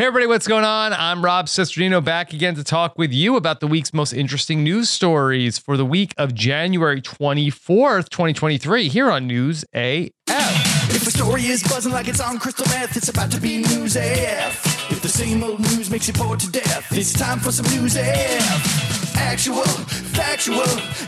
[0.00, 0.94] Hey, everybody, what's going on?
[0.94, 4.88] I'm Rob Cesternino back again to talk with you about the week's most interesting news
[4.88, 10.10] stories for the week of January 24th, 2023, here on News AF.
[10.26, 13.94] If the story is buzzing like it's on crystal meth, it's about to be news
[13.96, 14.90] AF.
[14.90, 17.94] If the same old news makes you bored to death, it's time for some news
[17.98, 18.99] AF.
[19.16, 20.56] Actual, factual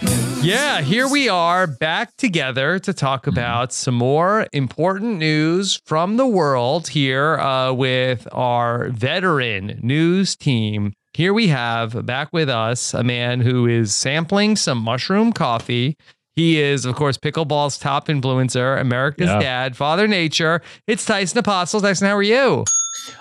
[0.02, 0.45] news.
[0.45, 6.27] Yeah, here we are back together to talk about some more important news from the
[6.27, 10.93] world here uh, with our veteran news team.
[11.15, 15.96] Here we have back with us a man who is sampling some mushroom coffee.
[16.34, 19.38] He is, of course, pickleball's top influencer, America's Yeah.
[19.38, 20.62] dad, Father Nature.
[20.87, 21.82] It's Tyson Apostol.
[21.82, 22.65] Tyson, how are you?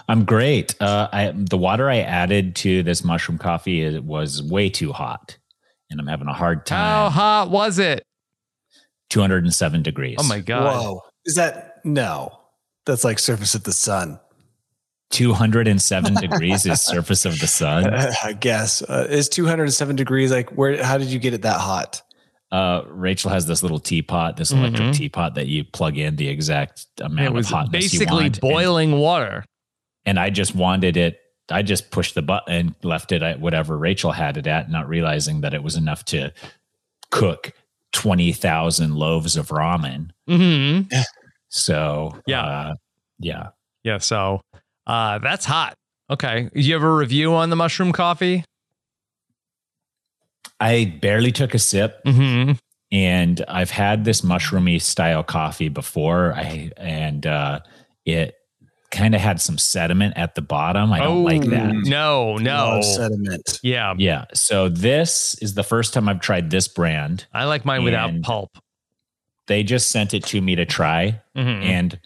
[0.10, 0.76] I'm great.
[0.82, 5.38] Uh, I, the water I added to this mushroom coffee is, was way too hot,
[5.90, 6.78] and I'm having a hard time.
[6.80, 8.04] How hot was it?
[9.10, 10.18] 207 degrees.
[10.20, 10.74] Oh my God.
[10.76, 11.02] Whoa.
[11.26, 12.38] Is that no?
[12.86, 14.20] That's like surface of the sun.
[15.12, 17.94] 207 degrees is surface of the sun.
[18.24, 18.82] I guess.
[18.82, 22.02] Uh, is 207 degrees like where how did you get it that hot?
[22.52, 24.94] Uh, Rachel has this little teapot, this electric Mhm.
[24.96, 28.42] teapot that you plug in the exact amount It was of hotness you basically want.
[28.42, 29.46] boiling water.
[30.06, 31.20] And, and I just wanted it.
[31.50, 34.88] I just pushed the button and left it at whatever Rachel had it at, not
[34.88, 36.32] realizing that it was enough to
[37.10, 37.52] cook
[37.92, 40.12] 20,000 loaves of ramen.
[40.28, 40.82] hmm
[41.50, 42.44] So Yeah.
[42.44, 42.74] uh,
[43.20, 43.48] yeah.
[43.84, 44.40] Yeah, so
[44.88, 45.74] uh, that's hot.
[46.10, 46.50] Okay.
[46.54, 48.46] Do you have a review on the mushroom coffee?
[50.60, 52.54] I barely took a sip, Mm-hmm.
[52.92, 56.34] and I've had this mushroomy style coffee before.
[56.34, 57.60] I and uh,
[58.06, 58.36] it
[58.92, 60.92] kind of had some sediment at the bottom.
[60.92, 61.70] I don't like that.
[61.72, 62.82] Oh, No, no.
[62.82, 63.60] Sediment.
[63.64, 63.94] Yeah.
[63.98, 64.26] Yeah.
[64.34, 67.26] So this is the first time I've tried this brand.
[67.34, 68.58] I like mine without pulp.
[69.48, 71.64] They just sent it to me to try, Mhm.
[71.64, 72.00] and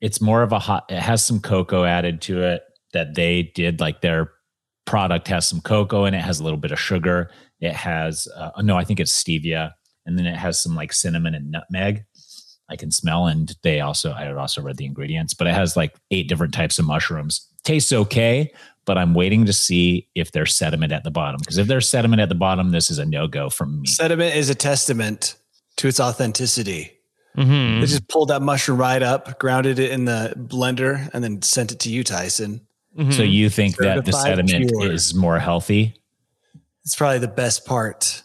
[0.00, 0.84] it's more of a hot.
[0.90, 2.62] It has some cocoa added to it
[2.92, 3.80] that they did.
[3.80, 4.30] Like their
[4.86, 6.22] product has some cocoa in it.
[6.22, 7.30] Has a little bit of sugar.
[7.60, 9.72] It has uh, no, I think it's stevia,
[10.06, 12.04] and then it has some like cinnamon and nutmeg.
[12.70, 15.76] I can smell, and they also I had also read the ingredients, but it has
[15.76, 17.46] like eight different types of mushrooms.
[17.64, 18.52] Tastes okay,
[18.86, 21.40] but I'm waiting to see if there's sediment at the bottom.
[21.40, 23.86] Because if there's sediment at the bottom, this is a no go from me.
[23.88, 25.34] Sediment is a testament
[25.76, 26.92] to its authenticity.
[27.36, 27.80] Mhm.
[27.80, 31.70] They just pulled that mushroom right up, grounded it in the blender, and then sent
[31.72, 32.60] it to you, Tyson.
[32.98, 33.12] Mhm.
[33.12, 34.92] So you think that the sediment pure.
[34.92, 35.94] is more healthy?
[36.84, 38.22] It's probably the best part.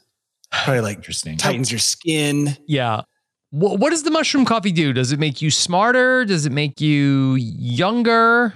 [0.52, 1.38] Probably like Interesting.
[1.38, 2.58] tightens your skin.
[2.68, 3.02] yeah.
[3.52, 4.94] What, what does the mushroom coffee do?
[4.94, 6.26] Does it make you smarter?
[6.26, 8.56] Does it make you younger?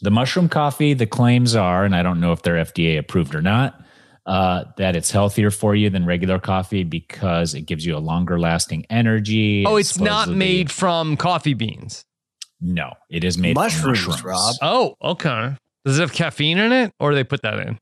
[0.00, 3.42] The mushroom coffee, the claims are, and I don't know if they're FDA approved or
[3.42, 3.80] not,
[4.26, 8.38] uh, that it's healthier for you than regular coffee because it gives you a longer
[8.38, 9.64] lasting energy.
[9.66, 12.04] Oh, it's not made from coffee beans.
[12.60, 14.24] No, it is made Mushrooms, from mushrooms.
[14.24, 14.54] Rob.
[14.62, 15.56] Oh, okay.
[15.84, 17.78] Does it have caffeine in it or they put that in?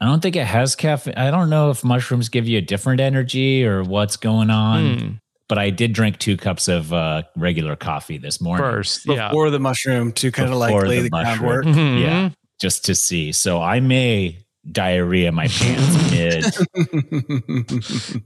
[0.00, 1.14] I don't think it has caffeine.
[1.14, 4.98] I don't know if mushrooms give you a different energy or what's going on.
[4.98, 5.10] Hmm.
[5.52, 8.64] But I did drink two cups of uh, regular coffee this morning.
[8.64, 9.04] First.
[9.06, 9.28] Yeah.
[9.28, 11.38] Before the mushroom to kind of like lay the the, mushroom.
[11.40, 11.64] groundwork.
[11.66, 12.00] Mhm.
[12.00, 12.30] Yeah.
[12.58, 13.32] just to see.
[13.32, 14.38] So I may
[14.70, 16.44] diarrhea my pants mid.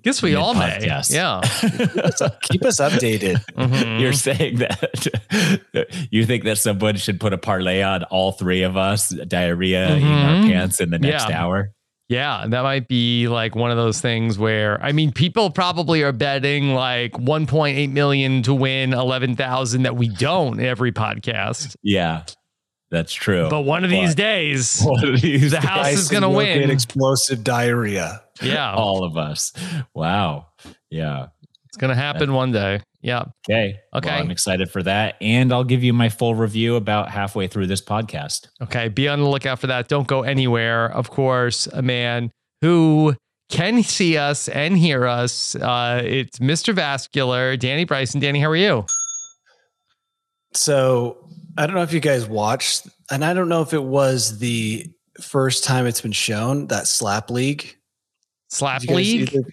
[0.03, 0.79] Guess we all may.
[0.79, 1.13] Mid-podcast.
[1.13, 1.41] Yeah.
[2.43, 3.43] Keep us updated.
[3.57, 4.01] Mhm.
[4.01, 8.77] You're saying that you think that someone should put a parlay on all three of
[8.77, 10.49] us diarrhea in our Mhm.
[10.53, 11.43] pants in the next Yeah.
[11.43, 11.73] hour?
[12.09, 16.13] Yeah, that might be like one of those things where I mean, people probably are
[16.13, 21.75] betting like 1.8 million to win 11,000 that we don't every podcast.
[21.83, 22.23] Yeah,
[22.93, 23.49] that's true.
[23.51, 26.71] But one of these But days, of these the house is going to win.
[26.71, 28.23] explosive diarrhea.
[28.41, 29.53] Yeah, all of us.
[29.93, 30.47] Wow.
[30.91, 31.27] Yeah.
[31.65, 32.83] it's going to happen one day.
[33.07, 33.27] Yeah.
[33.49, 33.77] Okay.
[33.95, 34.11] Okay.
[34.11, 35.15] Well, I'm excited for that.
[35.21, 38.49] And I'll give you my full review about halfway through this podcast.
[38.61, 38.89] Okay.
[38.89, 39.87] Be on the lookout for that.
[39.87, 40.91] Don't go anywhere.
[40.93, 42.33] Of course, a man
[42.63, 43.15] who
[43.49, 45.55] can see us and hear us.
[45.55, 46.75] Uh, it's Mr.
[46.75, 48.19] Vascular, Danny Bryson.
[48.21, 48.85] Danny, how are you?
[50.53, 54.39] So I don't know if you guys watched, and I don't know if it was
[54.39, 54.87] the
[55.21, 57.77] first time it's been shown that slap league.
[58.51, 59.33] Slap Did you guys League?
[59.35, 59.51] either-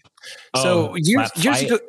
[0.56, 1.68] So Oh, years, slap years fight?
[1.68, 1.80] ago,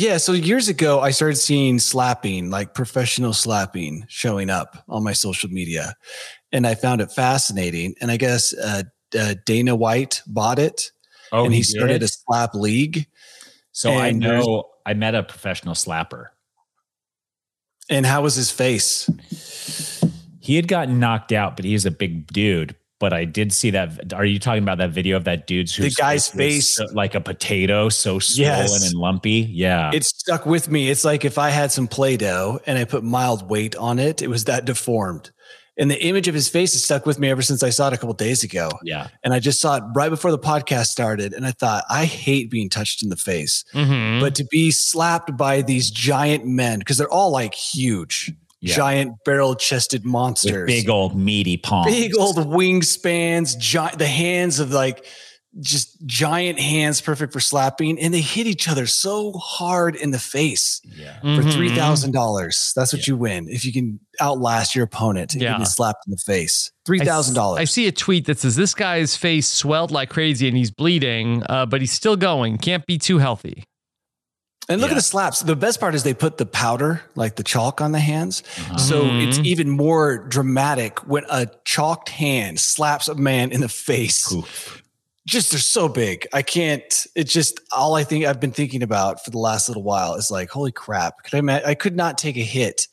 [0.00, 0.16] yeah.
[0.16, 5.50] So years ago, I started seeing slapping, like professional slapping, showing up on my social
[5.50, 5.94] media,
[6.52, 7.94] and I found it fascinating.
[8.00, 8.84] And I guess uh,
[9.18, 10.90] uh, Dana White bought it,
[11.32, 11.68] Oh, and he, did?
[11.68, 13.06] started a slap league.
[13.72, 16.26] So I and know I met a professional slapper.
[17.90, 19.08] And how was his face?
[20.40, 22.74] He had gotten knocked out, but he's a big dude.
[23.00, 24.12] But I did see that.
[24.12, 27.20] Are you talking about that video of that dude's The guy's face- so- like a
[27.20, 28.84] potato, so swollen Yes.
[28.92, 29.48] and lumpy?
[29.50, 30.90] Yeah, It stuck with me.
[30.90, 34.20] It's like if I had some Play Doh and I put mild weight on it,
[34.22, 35.30] it was that deformed.
[35.78, 37.94] And the image of his face has stuck with me ever since I saw it
[37.94, 38.68] a couple days ago.
[38.84, 39.06] yeah.
[39.24, 41.32] And I just saw it right before the podcast started.
[41.32, 43.64] And I thought, I hate being touched in the face.
[43.72, 44.20] Mhm.
[44.20, 48.30] But to be slapped by these giant men, because they're all like huge,
[48.62, 48.76] Yeah.
[48.76, 51.90] giant barrel chested monsters, with big old meaty palms.
[51.90, 55.04] big old wingspans, giant, the hands of like
[55.58, 57.98] just giant hands, perfect for slapping.
[57.98, 61.18] And they hit each other so hard in the face Yeah.
[61.20, 61.52] for Mhm.
[61.52, 62.72] $3,000.
[62.76, 65.58] That's what you win if you can outlast your opponent and Yeah.
[65.58, 66.70] get slapped in the face.
[66.86, 67.58] $3,000.
[67.58, 71.42] I see a tweet that says this guy's face swelled like crazy and he's bleeding,
[71.48, 72.58] uh, but he's still going.
[72.58, 73.64] Can't be too healthy.
[74.68, 74.94] And look Yeah.
[74.94, 75.40] at the slaps.
[75.40, 78.42] The best part is they put the powder, like the chalk on the hands.
[78.56, 78.78] Uh-huh.
[78.78, 84.32] So it's even more dramatic when a chalked hand slaps a man in the face.
[85.26, 86.26] Just they're so big.
[86.32, 87.06] I can't.
[87.16, 90.30] It's just all I think I've been thinking about for the last little while is
[90.30, 91.22] like, holy crap!
[91.24, 91.62] Could I?
[91.70, 92.86] I could not take a hit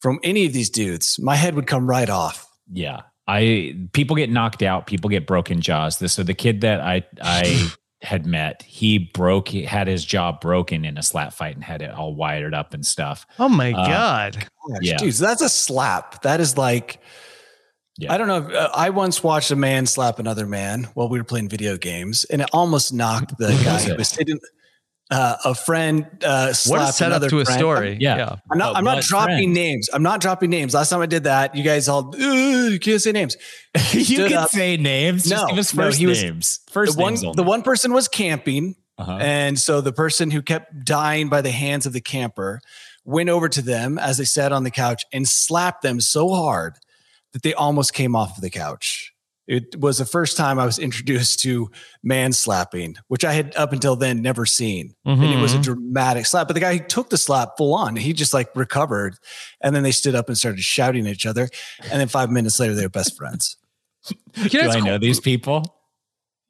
[0.00, 1.18] from any of these dudes.
[1.18, 2.46] My head would come right off.
[2.70, 3.02] Yeah.
[3.26, 5.98] I people get knocked out, people get broken jaws.
[5.98, 7.70] This so the kid that I I
[8.02, 11.82] had met, he broke he had his jaw broken in a slap fight and had
[11.82, 13.26] it all wired up and stuff.
[13.38, 14.34] Oh my Uh, God.
[14.36, 14.96] Gosh, Yeah.
[14.96, 16.22] dude, so that's a slap.
[16.22, 17.00] That is like.
[17.98, 18.12] Yeah.
[18.14, 18.38] I don't know.
[18.48, 21.76] if- Uh, I once watched a man slap another man while we were playing video
[21.76, 23.98] games, and it almost knocked the Who guy was who it?
[23.98, 24.38] was sitting.
[25.10, 27.58] Uh, a friend uh, What a slapped setup another to a friend.
[27.58, 27.96] story.
[28.00, 28.36] Yeah.
[28.48, 28.72] I'm not.
[28.72, 29.54] Oh, I'm not dropping friend?
[29.54, 29.88] names.
[29.92, 30.72] I'm not dropping names.
[30.72, 33.36] Last time I did that, you guys all you can't say names.
[33.92, 34.50] you can up.
[34.50, 35.24] say names.
[35.24, 36.60] Just No, give us no, first he was- names.
[36.70, 37.34] First the one, names only.
[37.34, 39.18] the one person was camping, Uh-huh.
[39.20, 42.60] and so the person who kept dying by the hands of the camper
[43.04, 46.74] went over to them as they sat on the couch and slapped them so hard
[47.32, 49.09] that they almost came off of the couch.
[49.52, 51.70] It was the first time I was introduced to
[52.04, 54.94] man slapping, which I had up until then never seen.
[55.04, 55.62] And it was a Mhm.
[55.64, 56.46] dramatic slap.
[56.46, 59.16] But the guy who took the slap full on, he just like recovered.
[59.60, 61.48] And then they stood up and started shouting at each other.
[61.90, 63.56] And then five minutes later, they were best friends.
[64.34, 65.76] Can Do ask- I know these people?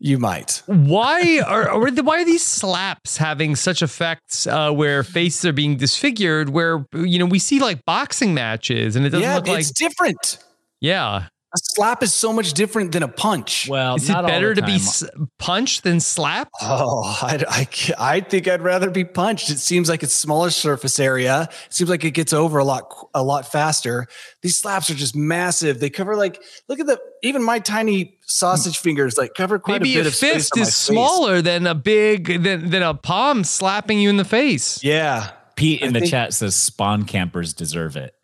[0.02, 0.62] You might.
[0.66, 5.52] why are, are the- why are these slaps having such effects uh, where faces are
[5.52, 6.50] being disfigured?
[6.50, 9.72] Where you know we see like boxing matches and it doesn't yeah, look like it's
[9.72, 10.38] different.
[10.80, 11.28] yeah.
[11.52, 13.66] A slap is so much different than a punch.
[13.68, 15.02] Well, Is it not all better the to be s-
[15.40, 16.52] punched than slapped?
[16.62, 17.68] Oh, I, I,
[17.98, 19.50] I think I'd rather be punched.
[19.50, 21.48] It seems like it's smaller surface area.
[21.66, 24.06] It seems like it gets over a lot, a lot faster.
[24.42, 25.80] These slaps are just massive.
[25.80, 28.82] They cover like, look at the, even my tiny sausage hmm.
[28.84, 30.76] fingers like cover quite Maybe a bit a of space fist on my is face.
[30.76, 34.84] smaller than a big than than a palm slapping you in the face.
[34.84, 35.32] Yeah.
[35.56, 38.14] Pete in I the think- chat says spawn campers deserve it.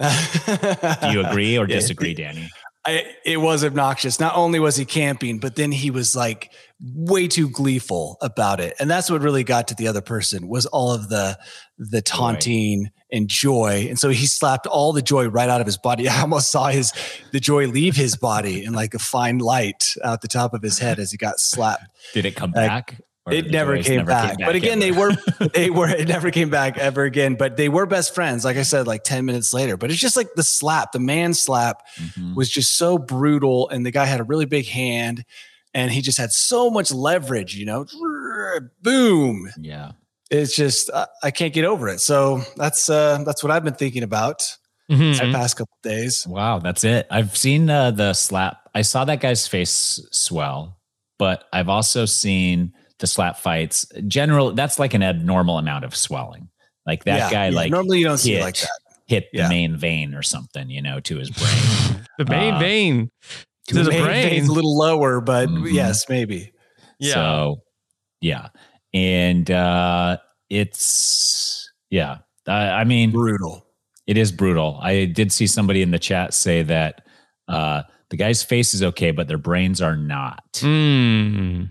[0.00, 1.76] Do you agree or Yeah.
[1.76, 2.48] disagree, Danny?
[2.84, 4.18] I, it was obnoxious.
[4.18, 6.50] Not only was he camping, but then he was like
[6.80, 10.66] way too gleeful about it, and that's what really got to the other person was
[10.66, 11.38] all of the
[11.78, 13.86] the taunting and joy.
[13.88, 16.08] And so he slapped all the joy right out of his body.
[16.08, 16.92] I almost saw his
[17.30, 20.78] the joy leave his body in like a fine light out the top of his
[20.80, 21.84] head as he got slapped.
[22.14, 23.00] Did it come Uh, back?
[23.30, 24.36] It the never joys came, back.
[24.38, 25.12] But again, they were
[25.54, 27.34] they were it never came back ever again.
[27.36, 29.76] But they were best friends, like I said, like 10 minutes later.
[29.76, 32.34] But it's just like the slap, the man slap Mhm.
[32.34, 33.68] was just so brutal.
[33.68, 35.24] And the guy had a really big hand
[35.72, 37.86] and he just had so much leverage, you know.
[38.82, 39.50] Boom.
[39.58, 39.92] Yeah.
[40.30, 42.00] It's just I, I can't get over it.
[42.00, 44.56] So that's uh that's what I've been thinking about
[44.88, 46.26] the past couple days.
[46.26, 47.06] Wow, that's it.
[47.10, 48.68] I've seen uh, the slap.
[48.74, 50.76] I saw that guy's face swell,
[51.18, 53.86] but I've also seen the slap fights.
[54.08, 56.48] General, that's like an abnormal amount of swelling.
[56.86, 57.54] Like that Yeah, guy, yeah.
[57.56, 58.70] like normally you don't see it like that.
[59.06, 59.42] hit Yeah.
[59.44, 62.06] the main vein or something, you know, to his brain.
[62.18, 63.10] The main Uh, vein
[63.68, 64.28] to the Main brain.
[64.30, 65.72] vein's a little lower, but Mhm.
[65.72, 66.52] yes, maybe.
[66.98, 67.14] Yeah.
[67.14, 67.62] So,
[68.20, 68.48] yeah,
[68.94, 70.18] and uh,
[70.50, 72.18] it's yeah.
[72.46, 73.64] I, I mean, Brutal.
[74.06, 74.78] it is brutal.
[74.82, 77.06] I did see somebody in the chat say that
[77.48, 80.42] uh, the guy's face is okay, but their brains are not.
[80.54, 81.70] Mm.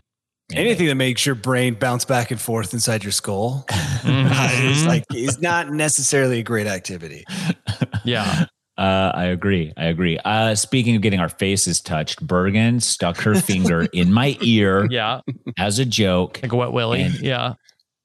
[0.51, 4.69] And Anything that makes your brain bounce back and forth inside your skull Mhm.
[4.71, 7.23] is like is not necessarily a great activity.
[8.03, 8.45] yeah.
[8.77, 9.71] Uh, I agree.
[9.77, 10.17] I agree.
[10.25, 15.21] Uh, speaking of getting our faces touched, Bergen stuck her finger in my ear Yeah.
[15.57, 17.03] as a joke Like a wet willy.
[17.21, 17.53] Yeah.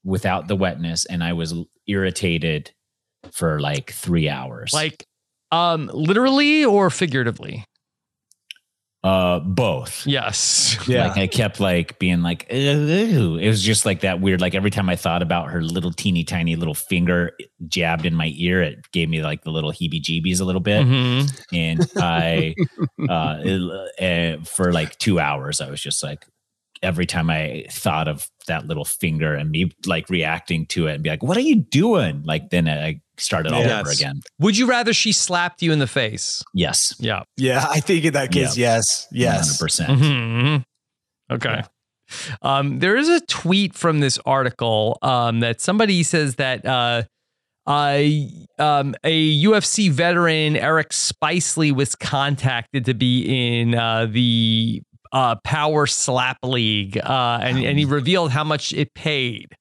[0.05, 1.55] without the wetness, and I was
[1.87, 2.73] irritated
[3.33, 4.73] for like three hours.
[4.75, 5.05] Like
[5.50, 7.65] Um, literally or figuratively?
[9.06, 10.04] Uh, both.
[10.06, 10.76] Yes.
[10.88, 11.06] Yeah.
[11.08, 13.36] Like I kept like being like, Ew.
[13.36, 14.40] it was just like that weird.
[14.40, 17.30] Like every time I thought about her little teeny tiny little finger
[17.68, 20.84] jabbed in my ear, it gave me like the little heebie jeebies a little bit.
[20.84, 21.42] Mhm.
[21.52, 22.54] And I,
[23.08, 26.26] uh, it- uh, for like two hours, I was just like,
[26.82, 31.02] every time I thought of that little finger and me like reacting to it and
[31.02, 32.22] be like, what are you doing?
[32.25, 33.80] Like then I started all Yes.
[33.80, 34.20] over again.
[34.40, 36.42] Would you rather she slapped you in the face?
[36.54, 36.94] Yes.
[36.99, 37.23] Yeah.
[37.37, 39.58] Yeah, I think in that case, yes, yes.
[39.61, 39.87] 100%.
[40.00, 40.64] Mhm.
[41.32, 41.62] Okay.
[42.42, 47.02] Um, there is a tweet from this article um, that somebody says that uh,
[47.66, 48.02] uh,
[48.61, 54.82] um, a UFC veteran, Eric Spicely, was contacted to be in uh, the
[55.12, 59.56] uh, Power Slap League, uh, and, and he revealed how much it paid.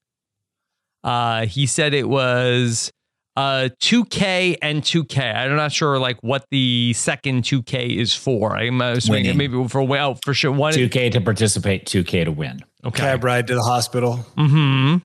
[1.02, 2.92] Uh, he said it was
[3.36, 8.80] uh 2k and 2k i'm not sure like what the second 2k is for i'm
[8.80, 9.36] assuming Winning.
[9.36, 12.60] maybe for well for sure one 2K to participate, 2K to win.
[12.84, 14.24] okay Cab ride to the hospital.
[14.36, 14.96] mm-hmm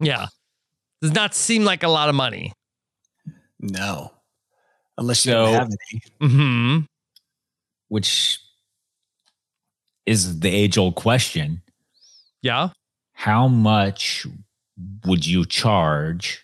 [0.00, 0.26] yeah
[1.02, 2.52] does not seem like a lot of money
[3.60, 4.12] No,
[4.96, 6.00] unless you So- don't have any.
[6.30, 6.78] mm-hmm
[7.88, 8.38] which
[10.06, 11.60] is the age old question.
[12.42, 12.70] yeah
[13.12, 14.26] How much
[15.04, 16.40] would you charge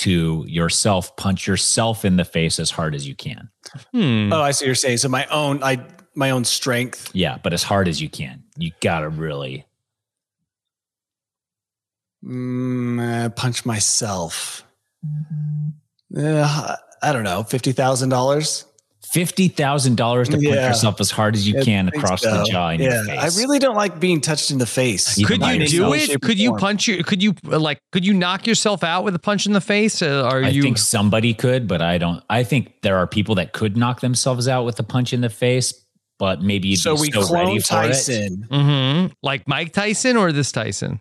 [0.00, 3.50] to yourself punch yourself in the face as hard as you can?
[3.92, 4.32] hmm.
[4.32, 4.98] Oh, I see what you're saying.
[4.98, 7.10] So my own, I my own strength.
[7.14, 8.42] Yeah, but as hard as you can.
[8.56, 9.66] You gotta really
[12.24, 14.64] Mm, uh, punch myself.
[16.14, 18.66] Uh, I don't know, fifty thousand dollars.
[19.12, 22.44] Fifty thousand dollars to punch yourself as hard as you I can think across the
[22.50, 23.36] jaw in yeah, your face.
[23.38, 25.18] I really don't like being touched in the face.
[25.18, 28.46] Even could you do it could you punch you could you like could you knock
[28.46, 31.66] yourself out with a punch in the face uh, are I you think somebody could,
[31.66, 32.22] but I don't.
[32.30, 35.30] I think there are people that could knock themselves out with a punch in the
[35.30, 35.74] face,
[36.18, 37.88] but maybe you'd So be we so ready clone for it.
[37.88, 38.46] Tyson.
[38.50, 39.12] Mhm.
[39.22, 41.00] like mike tyson or this tyson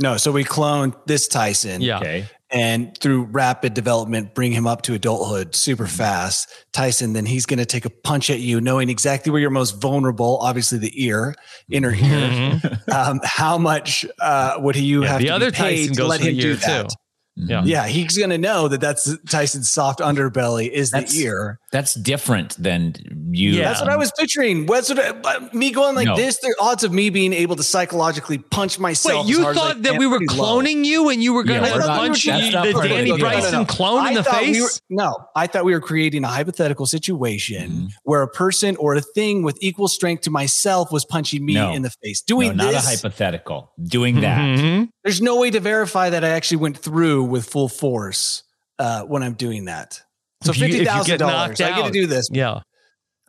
[0.00, 1.80] No, so we clone this Tyson.
[1.80, 2.26] yeah Okay.
[2.50, 5.96] And through rapid development bring him up to adulthood super Mm-hmm.
[5.96, 9.50] fast tyson then he's going to take a punch at you knowing exactly where you're
[9.50, 11.34] most vulnerable obviously the ear
[11.70, 12.88] inner ear Mhm.
[12.94, 16.08] um, how much uh, would he you Yeah, have the to other Tyson to goes
[16.10, 16.94] let him do that too.
[17.38, 17.62] Yeah.
[17.64, 21.92] yeah he's going to know that that's tyson's soft underbelly is That's- the ear That's
[21.94, 22.94] different than
[23.30, 23.50] you.
[23.50, 23.64] Yeah.
[23.68, 26.16] that's what i was picturing what's what I, me going like No.
[26.16, 29.56] this the odds of me being able to psychologically punch myself Wait, as you hard
[29.56, 30.60] as I thought that we were pretty low.
[30.62, 33.04] cloning you and you were going Yeah, to we're punch that's you, the Danny it.
[33.08, 33.64] No, no, no, Bryson no.
[33.66, 34.62] clone in the thought we face?
[34.62, 37.88] were- no, I thought we were creating a hypothetical situation Mhm.
[38.04, 41.72] where a person or a thing with equal strength to myself was punching me No.
[41.74, 42.22] in the face.
[42.28, 43.72] No, Doing not this, a hypothetical.
[43.82, 44.38] Doing that.
[44.40, 44.88] Mhm.
[45.04, 48.42] there's no way to verify that I actually went through with full force
[48.78, 50.00] uh, when I'm doing that.
[50.42, 52.28] So If you- fifty get thousand dollars, I get to do this.
[52.30, 52.60] Yeah.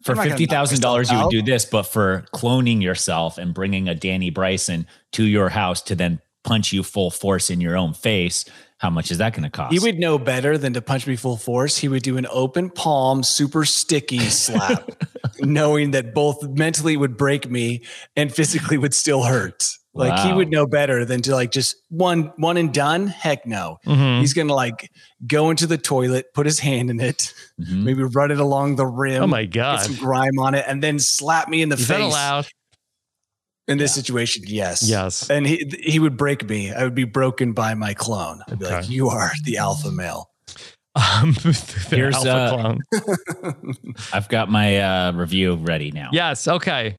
[0.03, 3.87] For I'm fifty thousand dollars, you would do this, but for cloning yourself and bringing
[3.89, 7.93] a Danny Bryson to your house to then punch you full force in your own
[7.93, 8.45] face,
[8.77, 9.73] how much is that going to cost?
[9.73, 11.77] He would know better than to punch me full force.
[11.77, 14.87] He would do an open palm, super sticky slap,
[15.39, 17.83] knowing that both mentally would break me
[18.15, 19.67] and physically would still hurt.
[19.97, 23.07] Like he would know better than to like just one one and done.
[23.07, 23.77] Heck no.
[23.85, 24.19] Mhm.
[24.19, 24.89] He's gonna like
[25.25, 27.83] go into the toilet, put his hand in it, Mhm.
[27.83, 29.23] maybe run it along the rim.
[29.23, 29.79] Oh my Get God.
[29.81, 31.97] some grime on it, and then slap me in the Is face.
[31.97, 32.47] that allowed?
[33.67, 34.81] In this situation, yes.
[34.83, 35.29] Yes.
[35.29, 36.71] And he he would break me.
[36.71, 38.41] I would be broken by my clone.
[38.47, 40.29] I'd be like, "You are the alpha male."
[40.95, 41.33] Um,
[41.89, 42.79] Here's, alpha uh, clone.
[44.13, 46.09] I've got my uh, review ready now.
[46.13, 46.47] Yes.
[46.47, 46.95] Okay.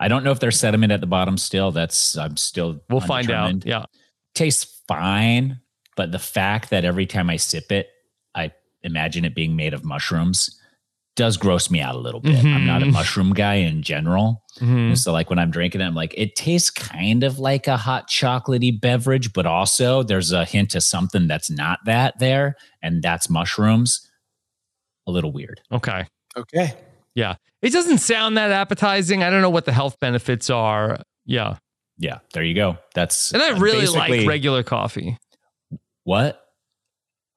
[0.00, 1.70] I don't know if there's sediment at the bottom still.
[1.70, 3.64] That's I'm still We'll find out.
[3.64, 3.84] Yeah.
[4.34, 5.60] Tastes fine,
[5.96, 7.88] but the fact that every time I sip it,
[8.34, 8.50] I
[8.82, 10.60] imagine it being made of mushrooms
[11.16, 12.44] does gross me out a little bit.
[12.44, 12.92] I'm not a Mhm.
[12.92, 14.42] mushroom guy in general.
[14.58, 14.98] Mhm.
[14.98, 18.10] So like when I'm drinking it, I'm like, it tastes kind of like a hot
[18.10, 23.30] chocolatey beverage, but also there's a hint of something that's not that there, and that's
[23.30, 24.10] mushrooms.
[25.06, 25.60] A little weird.
[25.70, 26.04] Okay.
[26.36, 26.74] Okay.
[27.16, 29.22] It doesn't sound that appetizing.
[29.22, 31.00] I don't know what the health benefits are.
[31.24, 31.56] Yeah.
[31.96, 32.76] Yeah, there you go.
[32.94, 35.16] That's And I really like regular coffee.
[36.02, 36.40] what?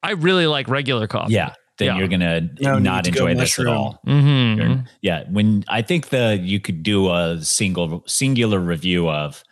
[0.03, 1.33] I really like regular coffee.
[1.33, 1.97] Yeah, then Yeah.
[1.99, 3.77] you're gonna No not need to go enjoy this at mushroom.
[3.77, 3.99] all.
[4.05, 9.43] hmm Yeah, when I think the you could do a single singular review of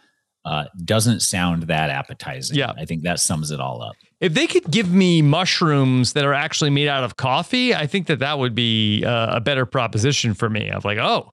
[0.43, 2.57] uh, doesn't sound that appetizing.
[2.57, 2.71] Yeah.
[2.77, 3.95] I think that sums it all up.
[4.21, 8.07] If they could give me mushrooms that are actually made out of coffee, I think
[8.07, 10.69] that that would be uh, a better proposition for me.
[10.69, 11.29] Of like, oh,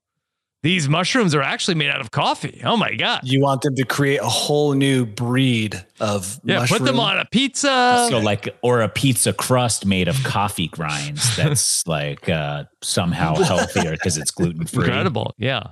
[0.64, 2.60] these mushrooms are actually made out of coffee.
[2.64, 3.20] Oh my god!
[3.24, 6.78] You want them to create a whole new breed of Yeah, mushroom.
[6.78, 8.06] put them on a pizza.
[8.10, 13.92] so like or a pizza crust made of coffee grinds that's like uh somehow healthier
[13.92, 14.84] because it's gluten free.
[14.84, 15.34] Incredible.
[15.38, 15.68] Yeah.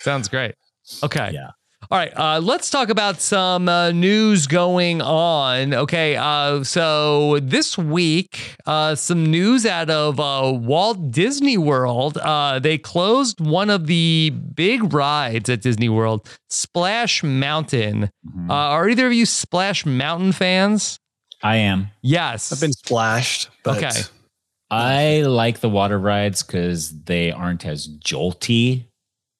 [0.00, 0.54] Sounds great.
[1.02, 1.30] Okay.
[1.34, 1.50] Yeah.
[1.90, 2.12] All right.
[2.16, 5.74] Uh, let's talk about some uh, news going on.
[5.74, 6.16] Okay.
[6.16, 12.16] Uh, so this week, uh, some news out of uh, Walt Disney World.
[12.18, 18.10] Uh, they closed one of the big rides at Disney World, Splash Mountain.
[18.26, 18.50] Mhm.
[18.50, 20.98] Uh, are either of you Splash Mountain fans?
[21.42, 21.88] I am.
[22.00, 22.52] Yes.
[22.52, 23.50] I've been splashed.
[23.62, 24.00] But Okay.
[24.70, 28.86] I like the water rides because they aren't as jolty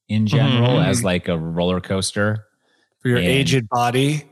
[0.08, 0.86] in general Mhm.
[0.86, 2.46] as like a roller coaster.
[3.00, 4.24] For your And- aged body,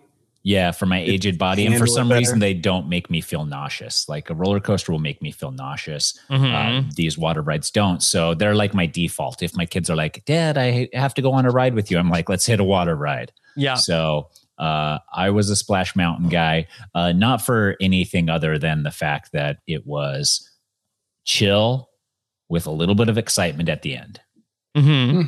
[0.45, 1.67] Yeah, for my aged body.
[1.67, 2.19] And for some better.
[2.19, 4.09] reason, they don't make me feel nauseous.
[4.09, 6.19] Like a roller coaster will make me feel nauseous.
[6.31, 6.53] Mhm.
[6.87, 8.03] Uh, these water rides don't.
[8.03, 9.41] So they're like my default.
[9.41, 11.99] If my kids are like, Dad, I have to go on a ride with you,
[11.99, 13.31] I'm like, let's hit a water ride.
[13.57, 13.75] yeah.
[13.75, 18.91] So uh, I was a Splash Mountain guy, uh, not for anything other than the
[18.91, 20.51] fact that it was
[21.25, 21.89] chill
[22.49, 24.21] with a little bit of excitement at the end.
[24.77, 25.23] hmm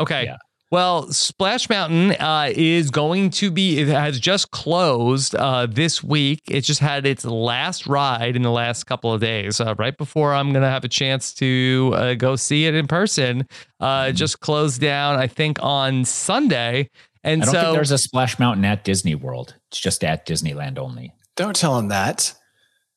[0.00, 0.24] Okay.
[0.24, 0.36] Yeah.
[0.70, 6.42] Well, Splash Mountain uh, is going to be, it has just closed uh, this week.
[6.48, 10.32] It just had its last ride in the last couple of days, uh, right before
[10.32, 13.48] I'm going to have a chance to uh, go see it in person.
[13.80, 16.88] Uh, it just closed down, I think, on Sunday.
[17.24, 19.56] And I don't so, think there's a Splash Mountain at Disney World.
[19.72, 21.12] It's just at Disneyland only.
[21.34, 22.32] don't tell him that.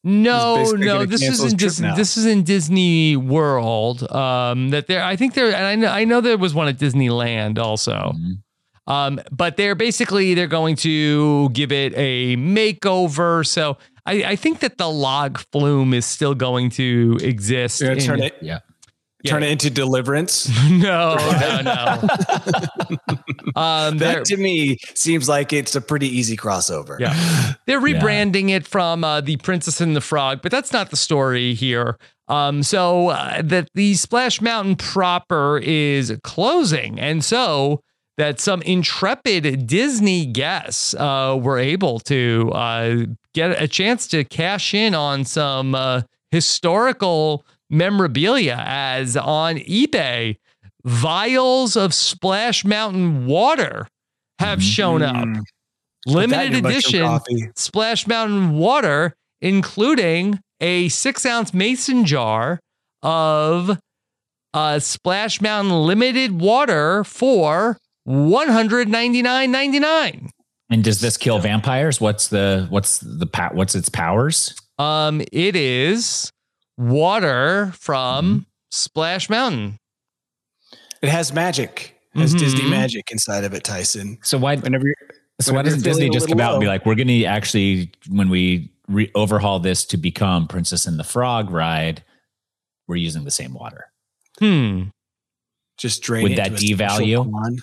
[0.06, 1.92] No, no, this is cancel his in Disney.
[1.96, 4.10] This is in Disney World.
[4.12, 6.78] Um, that there, I think there, and I know, I know there was one at
[6.78, 8.14] Disneyland also.
[8.18, 8.40] Mhm.
[8.86, 13.48] Um, but they're basically they're going to give it a makeover.
[13.48, 17.80] So I, I think that the log flume is still going to exist.
[17.80, 18.36] You're in- it,
[19.24, 19.32] Yeah.
[19.32, 20.50] turn it into deliverance.
[20.70, 22.00] no, no, no.
[23.56, 27.00] um, that to me seems like it's a pretty easy crossover.
[27.00, 27.54] Yeah.
[27.66, 31.54] They're rebranding it from uh, the Princess and the Frog, but that's not the story
[31.54, 31.98] here.
[32.28, 37.82] Um, so uh, that the Splash Mountain proper is closing, and so
[38.18, 44.74] that some intrepid Disney guests uh, were able to uh, get a chance to cash
[44.74, 50.36] in on some uh, historical memorabilia, as on eBay,
[50.86, 53.88] vials of Splash Mountain water
[54.40, 54.74] have Mhm.
[54.76, 55.44] shown up Mm.
[56.06, 57.20] Put that in limited edition.
[57.56, 62.60] Splash Mountain water, including a six ounce mason jar
[63.02, 63.78] of
[64.54, 70.30] uh, Splash Mountain limited water for one hundred ninety nine ninety nine.
[70.70, 72.02] And does this kill vampires?
[72.02, 74.54] What's the what's the pa- what's its powers?
[74.78, 76.30] Um, it is
[76.78, 78.40] water from Mm-hmm.
[78.72, 79.78] Splash Mountain.
[81.02, 82.00] It has magic.
[82.16, 82.40] It has Mhm.
[82.40, 84.18] Disney magic inside of it, Tyson.
[84.24, 84.96] So why Whenever you're,
[85.42, 87.08] so why whenever you're doesn't Disney just come little out and be like, we're going
[87.08, 92.04] to actually when we re- overhaul this to become Princess and the Frog ride,
[92.88, 93.86] we're using the same water.
[94.40, 94.84] Hmm.
[95.78, 97.60] just drain Would it that into a special devalue?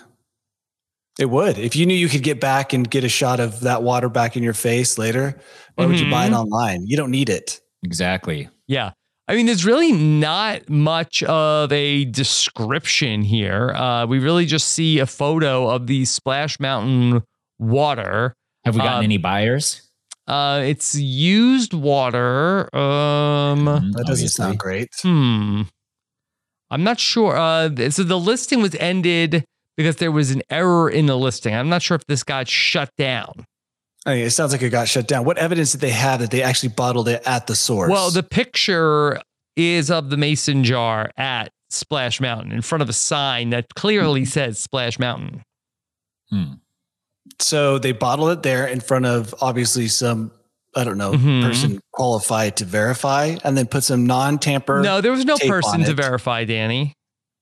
[1.19, 1.57] It would.
[1.57, 4.37] If you knew you could get back and get a shot of that water back
[4.37, 5.39] in your face later,
[5.75, 6.39] why would you buy it Mhm.
[6.39, 6.87] online?
[6.87, 7.59] You don't need it.
[7.83, 8.47] Exactly.
[8.67, 8.91] Yeah.
[9.27, 13.69] I mean, there's really not much of a description here.
[13.69, 17.23] Uh, we really just see a photo of the Splash Mountain
[17.59, 18.33] water.
[18.65, 19.87] Have we gotten Um, any buyers?
[20.27, 22.73] Uh, it's used water.
[22.75, 24.27] Um, Mhm, That doesn't obviously.
[24.27, 24.89] sound great.
[25.01, 25.61] hmm.
[26.69, 27.35] I'm not sure.
[27.37, 29.43] Uh, so the listing was ended
[29.77, 31.53] because there was an error in the listing.
[31.55, 33.45] I'm not sure if this got shut down.
[34.05, 35.25] I mean, it sounds like it got shut down.
[35.25, 37.91] What evidence did they have that they actually bottled it at the source?
[37.91, 39.21] Well, the picture
[39.55, 44.25] is of the mason jar at Splash Mountain in front of a sign that clearly
[44.25, 45.43] says Splash Mountain.
[46.29, 46.53] Hmm.
[47.39, 50.31] so they bottled it there in front of obviously some
[50.75, 51.43] I don't know Mhm.
[51.43, 54.81] person qualified to verify, and then put some non-tamper.
[54.81, 56.95] No, there was no person to verify, Danny.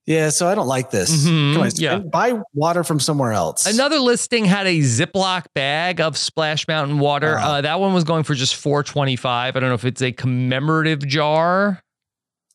[0.09, 1.11] Yeah, so I don't like this.
[1.25, 1.99] Mhm, Come on, yeah.
[1.99, 3.67] buy water from somewhere else.
[3.67, 7.37] Another listing had a Ziploc bag of Splash Mountain water.
[7.37, 9.55] Uh, that one was going for just four twenty five.
[9.55, 11.81] I don't know if it's a commemorative jar.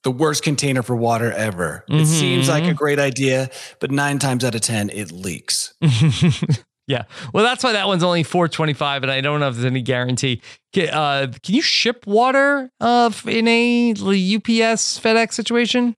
[0.02, 1.82] the worst container for water ever.
[1.88, 2.76] It seems like a Mhm.
[2.76, 3.48] great idea,
[3.80, 5.72] but nine times out of ten, it leaks.
[6.86, 9.54] yeah, well, that's why that one's only four twenty five, and I don't know if
[9.54, 10.42] there's any guarantee.
[10.74, 15.94] Can, uh, can you ship water uh, in a UPS FedEx situation?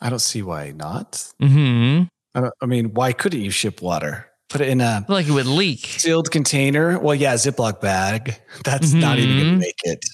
[0.00, 1.26] I don't see why not.
[1.40, 2.02] Hmm.
[2.34, 4.26] I, don't, I mean, why couldn't you ship water?
[4.48, 5.84] Put it in a Like it would leak.
[5.86, 6.98] sealed container.
[6.98, 8.40] Well, yeah, Ziploc bag.
[8.64, 9.52] That's not even going Mhm.
[9.54, 10.04] to make it.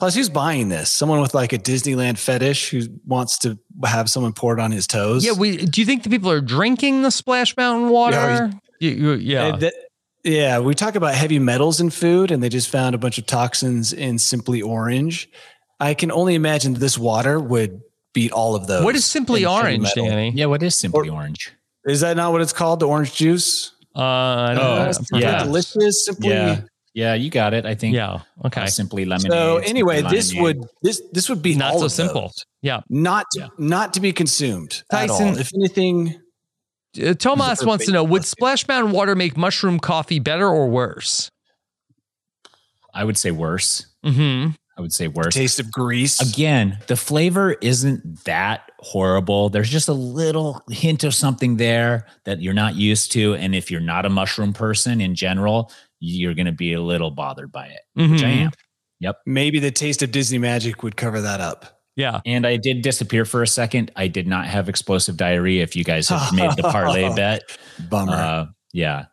[0.00, 0.90] Plus, who's buying this?
[0.90, 4.86] Someone with like a Disneyland fetish who wants to have someone pour it on his
[4.88, 5.24] toes.
[5.24, 8.50] Yeah, we do you think the people are drinking the Splash Mountain water?
[8.80, 9.56] You- you- yeah.
[9.56, 9.74] That-
[10.24, 13.26] yeah, we talk about heavy metals in food, and they just found a bunch of
[13.26, 15.28] toxins in Simply Orange.
[15.78, 17.80] I can only imagine this water would
[18.14, 18.82] beat all of those.
[18.84, 20.06] what is simply orange, metal.
[20.06, 20.30] Danny?
[20.34, 21.52] Yeah, what is simply orange?
[21.84, 22.80] Is that not what it's called?
[22.80, 23.72] The orange juice?
[23.94, 25.18] Uh, I don't Oh, know.
[25.18, 25.44] Yeah.
[25.44, 26.06] delicious.
[26.06, 26.30] Simply.
[26.30, 26.62] Yeah.
[26.94, 27.66] Yeah, you got it.
[27.66, 27.94] I think.
[27.94, 28.20] Yeah.
[28.44, 28.62] Okay.
[28.62, 29.32] Uh, simply lemonade.
[29.32, 30.58] So anyway, this lemonade.
[30.60, 32.20] would this this would be Not all so of simple.
[32.22, 32.44] those.
[32.62, 32.80] Yeah.
[32.88, 33.48] Not Yeah.
[33.58, 35.38] not to be consumed at Tyson- all.
[35.38, 36.20] If anything,
[37.04, 38.30] Uh, Tomas wants to know: Would faceless.
[38.30, 41.28] Splash Mountain water make mushroom coffee better or worse?
[42.94, 43.86] I would say worse.
[44.06, 44.52] Mm-hmm.
[44.76, 45.34] I would say worse.
[45.34, 46.20] taste of grease.
[46.20, 49.48] Again, the flavor isn't that horrible.
[49.48, 53.34] There's just a little hint of something there that you're not used to.
[53.36, 57.10] And if you're not a mushroom person in general, you're going to be a little
[57.12, 58.50] bothered by it, which I Mhm.
[59.02, 59.12] am.
[59.26, 61.80] Maybe the taste of Disney magic would cover that up.
[61.96, 62.20] Yeah.
[62.26, 63.92] And I did disappear for a second.
[63.94, 65.62] I did not have explosive diarrhea.
[65.62, 67.42] If you guys have made the parlay bet,
[67.88, 68.12] Bummer.
[68.12, 69.04] uh, yeah.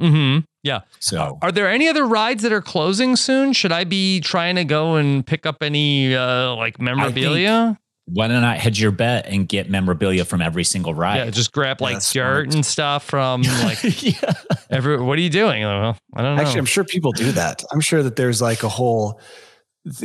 [0.00, 0.40] Mm-hmm.
[0.66, 0.80] Yeah.
[1.00, 3.52] So Are there any other rides that are closing soon?
[3.52, 7.78] Should I be trying to go and pick up any uh like memorabilia?
[8.08, 11.16] why don't I hedge your bet and get memorabilia from every single ride?
[11.16, 12.54] Yeah, just grab like that's dirt smart.
[12.54, 14.32] and stuff from like yeah.
[14.70, 15.00] every.
[15.02, 15.64] What are you doing?
[15.64, 16.40] I don't know.
[16.42, 17.64] Actually, I'm sure people do that.
[17.72, 19.20] I'm sure that there's like a whole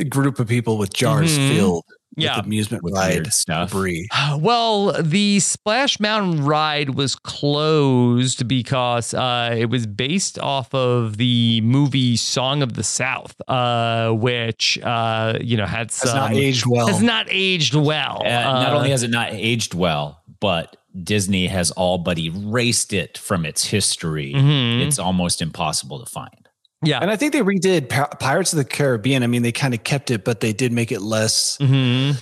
[0.08, 1.48] group of people with jars Mhm.
[1.56, 1.84] filled
[2.16, 2.36] Yeah.
[2.36, 3.70] with amusement With ride stuff.
[3.70, 4.08] debris.
[4.38, 11.60] Well, the Splash Mountain ride was closed because uh, it was based off of the
[11.62, 16.66] movie Song of the South, uh, which uh, you know had Has some not aged
[16.66, 16.86] well.
[16.86, 18.22] has not aged well.
[18.24, 22.92] Uh, not Uh, only has it not aged well, but Disney has all but erased
[22.92, 24.32] it from its history.
[24.34, 24.86] Mhm.
[24.86, 26.41] It's almost impossible to find.
[26.82, 26.98] Yeah.
[27.00, 29.22] and I think they redid Pirates of the Caribbean.
[29.22, 31.56] I mean, they kind of kept it, but they did make it less.
[31.58, 32.16] Mhm.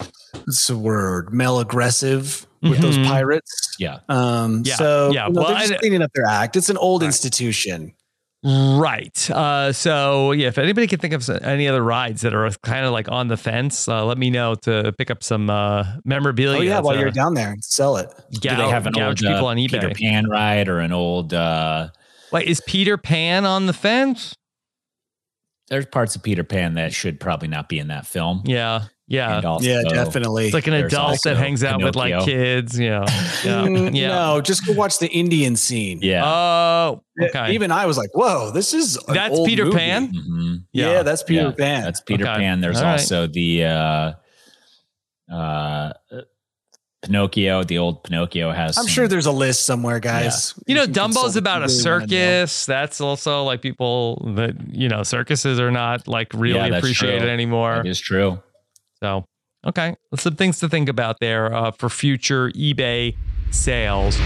[0.44, 1.32] What's the word?
[1.32, 3.06] Male aggressive with those Mhm.
[3.06, 3.76] pirates.
[3.78, 3.98] Yeah.
[4.08, 5.26] Um, Yeah, so yeah.
[5.26, 6.56] you know, Well, they're just I- cleaning up their act.
[6.56, 7.92] It's an old institution.
[8.42, 9.30] Right.
[9.30, 12.92] Uh, so yeah, if anybody can think of any other rides that are kind of
[12.92, 16.58] like on the fence, uh, let me know to pick up some uh, memorabilia.
[16.58, 18.08] Oh yeah, while to you're down there, and sell it.
[18.30, 19.72] Do they have an gouge old people uh, on eBay.
[19.72, 21.34] Peter Pan ride or an old?
[21.34, 21.88] Uh,
[22.32, 24.34] Wait, is Peter Pan on the fence?
[25.70, 28.42] There's parts of Peter Pan that should probably not be in that film.
[28.44, 28.84] Yeah.
[29.06, 29.40] Yeah.
[29.40, 30.44] Also, yeah, definitely.
[30.46, 32.78] It's like an There's adult that hangs out with like kids.
[32.78, 33.04] Yeah.
[33.44, 33.62] Yeah.
[33.64, 34.08] Mm, yeah.
[34.08, 35.98] No, just go watch the Indian scene.
[36.02, 36.22] yeah.
[36.24, 37.52] Oh, okay.
[37.52, 39.78] Even I was like, "Whoa, this is an That's old Peter movie.
[39.78, 40.12] Pan?
[40.12, 40.64] Mhm.
[40.72, 41.82] Yeah, that's Peter Yeah, Pan.
[41.84, 42.34] That's Peter Okay.
[42.40, 42.60] Pan.
[42.60, 42.92] There's All right.
[42.92, 44.12] also the uh,
[45.32, 45.92] uh,
[47.02, 47.64] Pinocchio.
[47.64, 48.76] The old Pinocchio has.
[48.76, 50.54] I'm some- sure there's a list somewhere, guys.
[50.66, 52.06] You know, can Dumbo's about a really wanna know.
[52.06, 52.66] circus.
[52.66, 57.30] That's also like people that, you know, circuses are not like really Yeah, appreciated true.
[57.30, 57.76] anymore.
[57.82, 58.42] That is true.
[59.02, 59.24] So,
[59.66, 63.16] okay, some things to think about there uh, for future eBay
[63.50, 64.18] sales.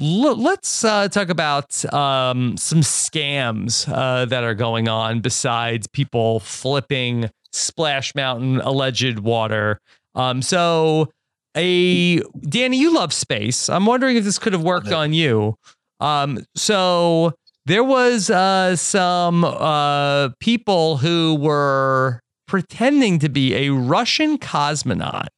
[0.00, 6.40] L- let's uh, talk about um, some scams uh, that are going on besides people
[6.40, 9.78] flipping Splash Mountain alleged water.
[10.14, 11.10] Um, so,
[11.56, 13.68] a Danny, you love space.
[13.68, 15.56] I'm wondering if this could have worked on you.
[16.00, 17.32] Um, so
[17.66, 25.28] there was uh, some uh, people who were pretending to be a Russian cosmonaut,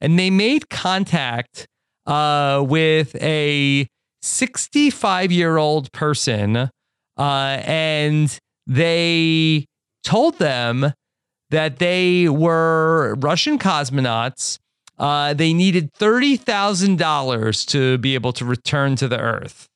[0.00, 1.66] and they made contact
[2.06, 3.88] uh, with a
[4.22, 6.70] 65 year old person, uh,
[7.18, 9.66] and they
[10.04, 10.92] told them
[11.54, 14.58] that they were Russian cosmonauts.
[14.98, 19.66] Uh, they needed thirty thousand dollars to be able to return to the Earth.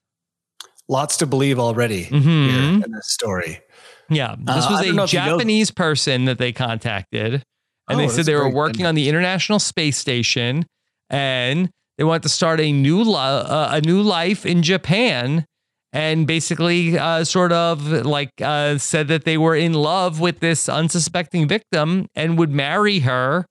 [0.89, 2.23] Lots to believe already Mhm.
[2.51, 3.61] here in this story.
[4.09, 7.43] Yeah, this Uh, was a if you know- Japanese person that they contacted, and
[7.89, 10.65] Oh, they said they were working on the International Space Station,
[11.11, 15.45] and they wanted to start a new li- uh, a new life in Japan,
[15.93, 20.69] and basically, uh, sort of like uh, said that they were in love with this
[20.69, 23.47] unsuspecting victim and would marry her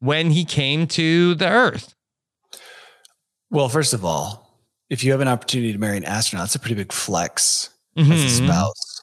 [0.00, 1.94] when he came to the Earth.
[3.50, 4.48] Well, first of all,
[4.90, 8.06] if you have an opportunity to marry an astronaut, it's a pretty big flex as
[8.06, 8.24] Mhm.
[8.26, 9.02] a spouse.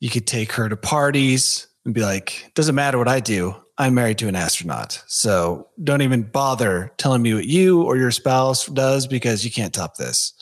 [0.00, 3.94] You could take her to parties and be like, doesn't matter what I do, I'm
[3.94, 5.02] married to an astronaut.
[5.06, 9.72] So don't even bother telling me what you or your spouse does because you can't
[9.72, 10.32] top this.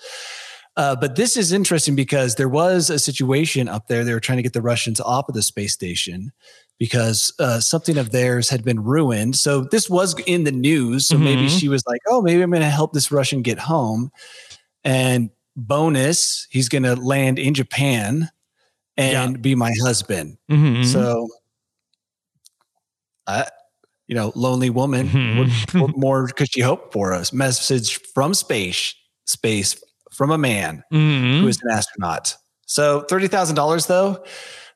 [0.77, 4.05] Uh, but this is interesting because there was a situation up there.
[4.05, 6.33] They were trying to get the Russians off of the space station
[6.79, 9.37] because uh, something of theirs had been ruined.
[9.37, 11.07] So this was in the news.
[11.09, 11.61] So maybe Mhm.
[11.61, 14.11] she was like, oh, maybe I'm going to help this Russian get home.
[14.83, 18.31] And bonus, he's going to land in Japan
[18.97, 20.39] and be my husband.
[20.51, 20.85] Mhm.
[20.87, 21.29] So,
[23.27, 23.47] I,
[24.07, 25.09] you know, lonely woman.
[25.09, 25.39] Mhm.
[25.75, 27.13] what, what more could she hope for?
[27.13, 28.95] A message from space,
[29.27, 29.77] space
[30.13, 31.41] from a man Mhm.
[31.41, 32.37] who is an astronaut.
[32.67, 34.25] So thirty thousand dollars, though,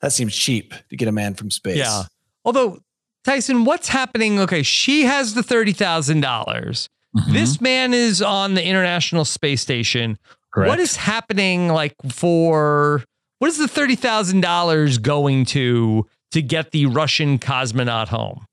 [0.01, 1.77] that seems cheap to get a man from space.
[1.79, 2.05] Yeah.
[2.45, 2.79] Although,
[3.25, 4.39] Tyson, what's happening?
[4.41, 6.21] Okay, she has the $30,000.
[6.21, 7.33] dollars Mhm.
[7.33, 10.19] This man is on the International Space Station.
[10.53, 10.69] Correct.
[10.69, 13.05] What is happening like for
[13.39, 18.45] what is the $30,000 going to to get the Russian cosmonaut home?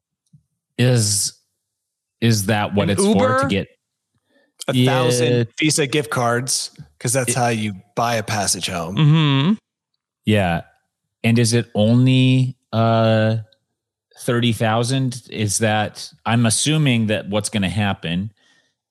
[0.78, 1.34] is
[2.22, 3.19] is that what An it's Uber?
[3.38, 3.67] for to get
[4.67, 4.86] a Yeah.
[4.91, 8.95] thousand Visa gift cards because that's how you buy a passage home.
[8.95, 9.58] Mhm.
[10.26, 10.62] Yeah.
[11.23, 13.38] And is it only uh
[14.19, 18.32] 30,000 is that I'm assuming that what's going to happen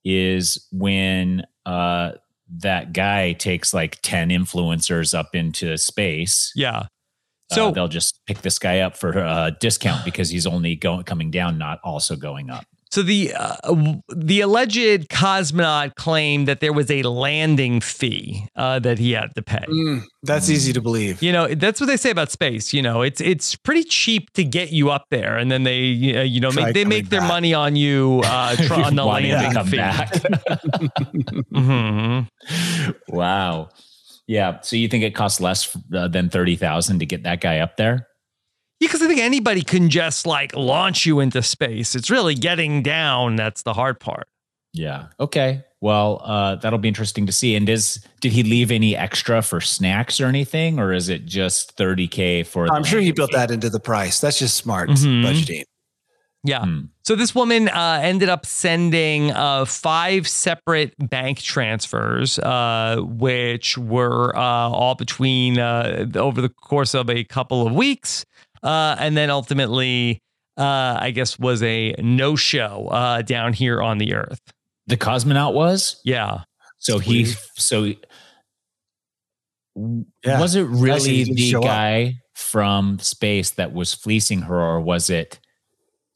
[0.05, 2.13] is when uh
[2.59, 6.53] that guy takes like 10 influencers up into space.
[6.55, 6.83] Yeah.
[7.51, 11.05] So So they'll just pick this guy up for a discount because he's only going
[11.05, 12.67] coming down, not also going up.
[12.93, 13.57] So the uh,
[14.15, 19.41] the alleged cosmonaut claimed that there was a landing fee uh, that he had to
[19.43, 19.65] pay.
[19.67, 21.23] Mm, that's easy to believe.
[21.23, 22.75] You know, that's what they say about space.
[22.75, 25.79] You know, it's it's pretty cheap to get you up there, and then they
[26.19, 27.29] uh, you know Try make, they coming make their back.
[27.29, 29.77] money on you uh, tr- on the to landing come fee.
[29.79, 30.13] back.
[31.53, 32.29] Mhm.
[33.09, 33.71] wow.
[34.27, 34.61] Yeah.
[34.61, 38.07] So you think it costs less uh, than 30,000 to get that guy up there?
[38.83, 41.95] Yeah, because I think anybody can just like launch you into space.
[41.95, 44.27] It's really getting down that's the hard part.
[44.73, 45.07] Yeah.
[45.21, 45.63] Okay.
[45.81, 47.55] Well, uh, that'll be interesting to see.
[47.55, 51.77] And is did he leave any extra for snacks or anything, or is it just
[51.77, 52.67] 30k for?
[52.73, 53.37] I'm sure he built fee?
[53.37, 54.21] that into the price.
[54.21, 55.23] That's just smart Mhm.
[55.25, 55.63] budgeting.
[56.43, 56.65] Yeah.
[56.65, 56.81] Hmm.
[57.05, 64.35] So this woman uh, ended up sending uh, five separate bank transfers, uh, which were
[64.37, 68.25] uh, all between uh, over the course of a couple of weeks,
[68.63, 70.19] uh, and then ultimately,
[70.57, 74.41] uh, I guess, was a no show uh, down here on the Earth.
[74.87, 76.43] The cosmonaut was Yeah.
[76.79, 77.25] so That's he
[77.57, 77.95] so Yeah.
[80.41, 81.65] was it Nice that he really the show up.
[81.65, 85.39] guy from space that was fleecing her, or was it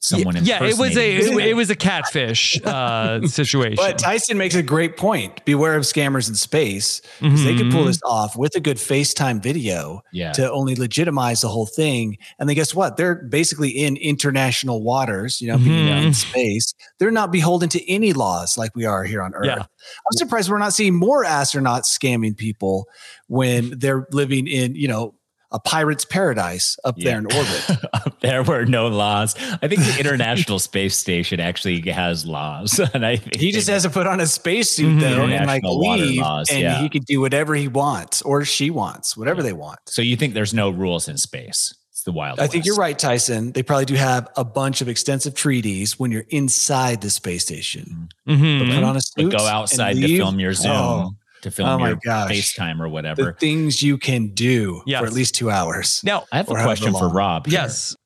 [0.07, 0.37] someone?
[0.45, 3.77] yeah, it was a it, it was a catfish uh, situation.
[3.77, 5.45] But Tyson makes a great point.
[5.45, 7.87] Beware of scammers in space because they could pull Mhm.
[7.89, 10.33] this off with a good FaceTime video yeah.
[10.33, 12.17] to only legitimize the whole thing.
[12.39, 12.97] And then guess what?
[12.97, 16.07] They're basically in international waters, you know, being Mhm.
[16.07, 16.73] in space.
[16.99, 19.47] They're not beholden to any laws like we are here on Earth.
[19.47, 19.57] Yeah.
[19.59, 22.87] I'm surprised we're not seeing more astronauts scamming people
[23.29, 25.15] when they're living in, you know,
[25.53, 27.79] a pirate's paradise up there in orbit.
[28.21, 29.35] there were no laws.
[29.63, 33.83] I think the International Space Station actually has laws, and I think He just has
[33.85, 35.01] to put on a spacesuit Mhm.
[35.01, 36.81] though and like leave, laws, and yeah.
[36.83, 39.79] he can do whatever he wants or she wants, whatever they want.
[39.87, 41.73] So you think there's no rules in space?
[41.93, 42.41] It's the wild.
[42.41, 43.53] I think you're right, Tyson.
[43.53, 48.09] They probably do have a bunch of extensive treaties when you're inside the space station.
[48.29, 48.75] Mhm.
[48.75, 51.69] Put on a But suit, go and outside to film your Zoom, Oh, to film
[51.69, 52.31] Oh my your gosh.
[52.31, 53.17] FaceTime or whatever.
[53.17, 53.39] the whatever.
[53.39, 55.01] things you can do Yes.
[55.01, 56.01] for at least two hours.
[56.05, 57.15] Now, I have a question for long.
[57.15, 57.47] Rob.
[57.47, 57.55] here.
[57.61, 57.97] yes,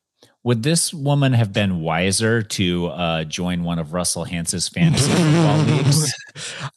[0.42, 5.59] Would this woman have been wiser to uh, join one of Russell Hantz's fantasy football
[5.64, 6.14] leagues?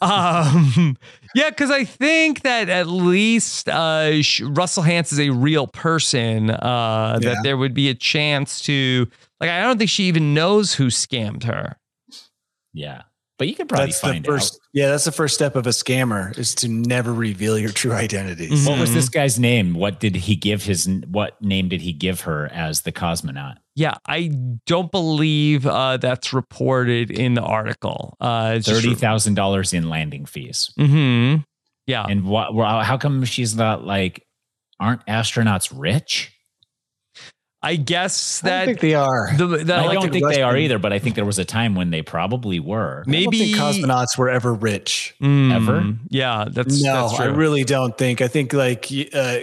[0.02, 0.98] Um,
[1.36, 6.50] yeah, because I think that at least uh, sh- Russell Hance is a real person.
[6.50, 7.30] Uh, Yeah.
[7.30, 9.08] That there would be a chance to,
[9.40, 11.78] like, I don't think she even knows who scammed her.
[12.74, 13.04] Yeah.
[13.40, 14.54] But you could probably that's the find first.
[14.56, 14.60] out.
[14.74, 18.52] Yeah, that's the first step of a scammer is to never reveal your true identities.
[18.66, 18.70] Mhm.
[18.70, 19.74] What was this guy's name?
[19.74, 23.56] What did he give his what name did he give her as the cosmonaut?
[23.76, 24.32] Yeah, I
[24.68, 28.16] don't believe uh, that's reported in the article.
[28.22, 30.72] Uh, it's Thirty thousand dollars in landing fees.
[30.80, 31.44] Mhm.
[31.88, 32.06] Yeah.
[32.08, 32.54] And what?
[32.54, 34.26] Well, how come she's not like?
[34.80, 36.33] Aren't astronauts rich?
[37.66, 39.30] I guess I don't that think they are.
[39.38, 41.46] the, the, I don't the think they are either, but I think there was a
[41.46, 43.00] time when they probably were.
[43.00, 45.16] I don't maybe think cosmonauts were ever rich.
[45.22, 45.94] Mm, Ever?
[46.10, 48.22] Yeah, that's no, that's I really don't think.
[48.22, 49.40] I think like uh,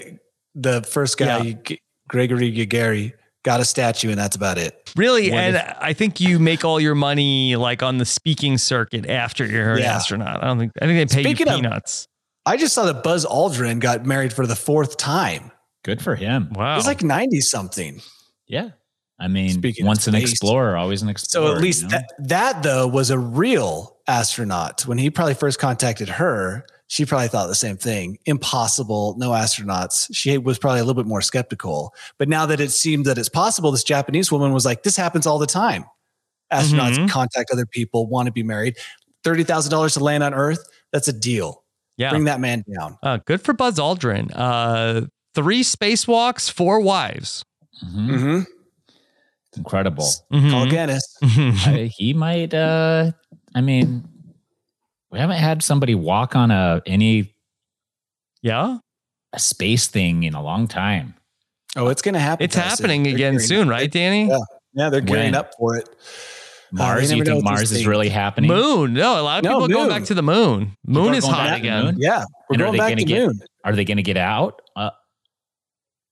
[0.55, 4.93] the first guy, G- Gregory Gagari, got a statue, and that's about it.
[4.97, 8.59] Really, What and if- I think you make all your money like on the speaking
[8.59, 10.43] circuit after you're an astronaut.
[10.45, 12.07] I don't think I think they pay Speaking you of- peanuts.
[12.47, 15.53] I just saw that Buzz Aldrin got married for the fourth time.
[15.85, 16.51] Good for him.
[16.53, 16.77] wow.
[16.77, 18.01] He's like ninety something.
[18.47, 18.71] Yeah.
[19.19, 21.49] I mean, Speaking once an explorer, always an explorer.
[21.49, 21.99] So at least you know?
[21.99, 24.87] that, that though was a real astronaut.
[24.87, 28.19] When he probably first contacted her, she probably thought the same thing.
[28.25, 30.09] Impossible, no astronauts.
[30.13, 31.95] She was probably a little bit more skeptical.
[32.19, 35.27] But now that it seemed that it's possible, this Japanese woman was like, "This happens
[35.27, 35.85] all the time.
[36.53, 37.11] Astronauts Mhm.
[37.11, 38.77] contact other people, want to be married.
[39.23, 40.65] Thirty thousand dollars to land on Earth.
[40.93, 41.63] That's a deal.
[41.99, 42.09] yeah.
[42.11, 44.33] Bring that man down." Uh, good for Buzz Aldrin.
[44.35, 45.03] Uh,
[45.35, 47.45] three spacewalks, four wives.
[47.85, 48.09] Mhm.
[48.11, 48.41] Mm-hmm.
[49.57, 50.05] incredible.
[50.31, 50.71] Call Mhm.
[50.71, 51.17] Guinness.
[51.23, 52.55] I- he might.
[52.55, 53.13] uh
[53.55, 54.09] I mean,
[55.11, 57.35] we haven't had somebody walk on a any
[58.43, 58.79] yeah,
[59.33, 61.15] a space thing in a long time.
[61.77, 62.45] Oh, it's going to happen.
[62.45, 64.29] it's happening They're again gearing- soon, right, Danny?
[64.29, 64.39] Yeah.
[64.75, 65.89] Yeah, they're gearing up for it.
[66.73, 67.87] Mars, never you think Mars is things.
[67.87, 68.49] really happening?
[68.49, 68.95] Moon.
[68.95, 70.77] No, a lot of No, people are going back to the moon.
[70.87, 71.85] Moon is hot back again.
[71.87, 71.97] moon?
[71.99, 73.41] Yeah, we're And are going they back gonna to get- moon.
[73.65, 74.63] Are they going to get out?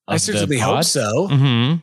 [0.09, 1.27] I certainly hope so.
[1.27, 1.75] hmm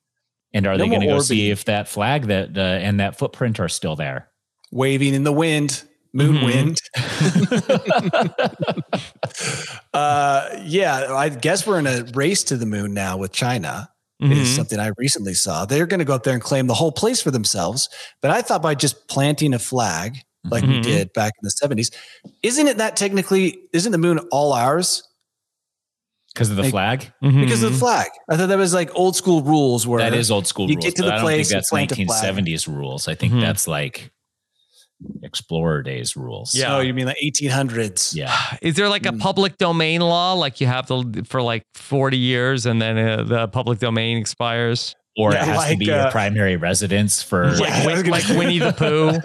[0.53, 3.17] And are No they going to go see if that flag that uh, and that
[3.19, 4.29] footprint are still there?
[4.73, 6.45] Waving in the wind, moon Mhm.
[6.45, 6.79] wind.
[9.95, 13.91] uh, yeah, I guess we're in a race to the moon now with China.
[14.19, 14.57] Is Mhm.
[14.57, 15.67] something I recently saw.
[15.67, 17.87] They're going to go up there and claim the whole place for themselves.
[18.23, 20.17] But I thought by just planting a flag
[20.51, 20.83] like we Mhm.
[20.83, 21.91] did back in the 70s,
[22.43, 25.03] isn't it that technically, isn't the moon all ours?
[26.37, 27.13] Because of the Like- flag?
[27.23, 27.67] Because Mhm.
[27.67, 28.11] of the flag.
[28.31, 30.85] I thought that was like old school rules where That is old school you rules.
[30.85, 32.07] get to the I don't think place, that's plant a flag.
[32.09, 33.09] 1970s rules.
[33.09, 33.41] I think Mhm.
[33.41, 34.11] that's like
[35.23, 36.55] Explorer days rules.
[36.55, 36.75] Yeah.
[36.77, 38.15] Oh, you mean like 1800s?
[38.17, 38.35] Yeah.
[38.63, 39.21] Is there like a Mm.
[39.21, 43.49] public domain law, like you have to for like forty years, and then uh, the
[43.49, 44.95] public domain expires?
[45.19, 47.87] Or Yeah, it has to be your uh, primary residence for Yeah, Like, I was
[47.87, 49.19] Win- gonna like Winnie the Pooh,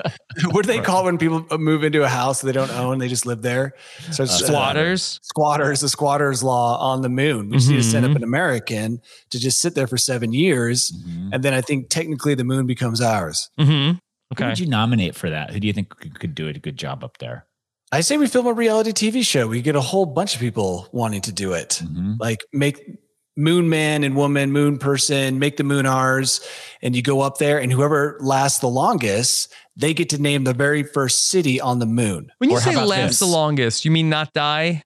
[0.52, 2.98] what do they call when people move into a house they don't own?
[3.00, 3.74] They just live there.
[4.12, 5.20] So it's, uh, squatters.
[5.22, 7.50] squatters, the squatters law on the moon.
[7.50, 9.02] We just need to send up an American
[9.32, 10.94] to just sit there for seven years.
[11.06, 11.30] Mhm.
[11.34, 13.50] And then I think technically the moon becomes ours.
[13.60, 13.92] hmm
[14.38, 15.52] Who would you nominate for that?
[15.52, 17.48] Who do you think could, could do a good job up there?
[17.92, 19.50] I say we film a reality TV show.
[19.50, 21.82] We get a whole bunch of people wanting to do it.
[21.84, 22.16] Mhm.
[22.18, 22.80] Like make
[23.38, 26.42] moon man and woman, moon person, make the moon ours.
[26.82, 30.54] And you go up there and whoever lasts the longest, they get to name the
[30.54, 32.32] very first city on the moon.
[32.40, 33.20] When you Or say about last this?
[33.20, 34.84] the longest, you mean not die?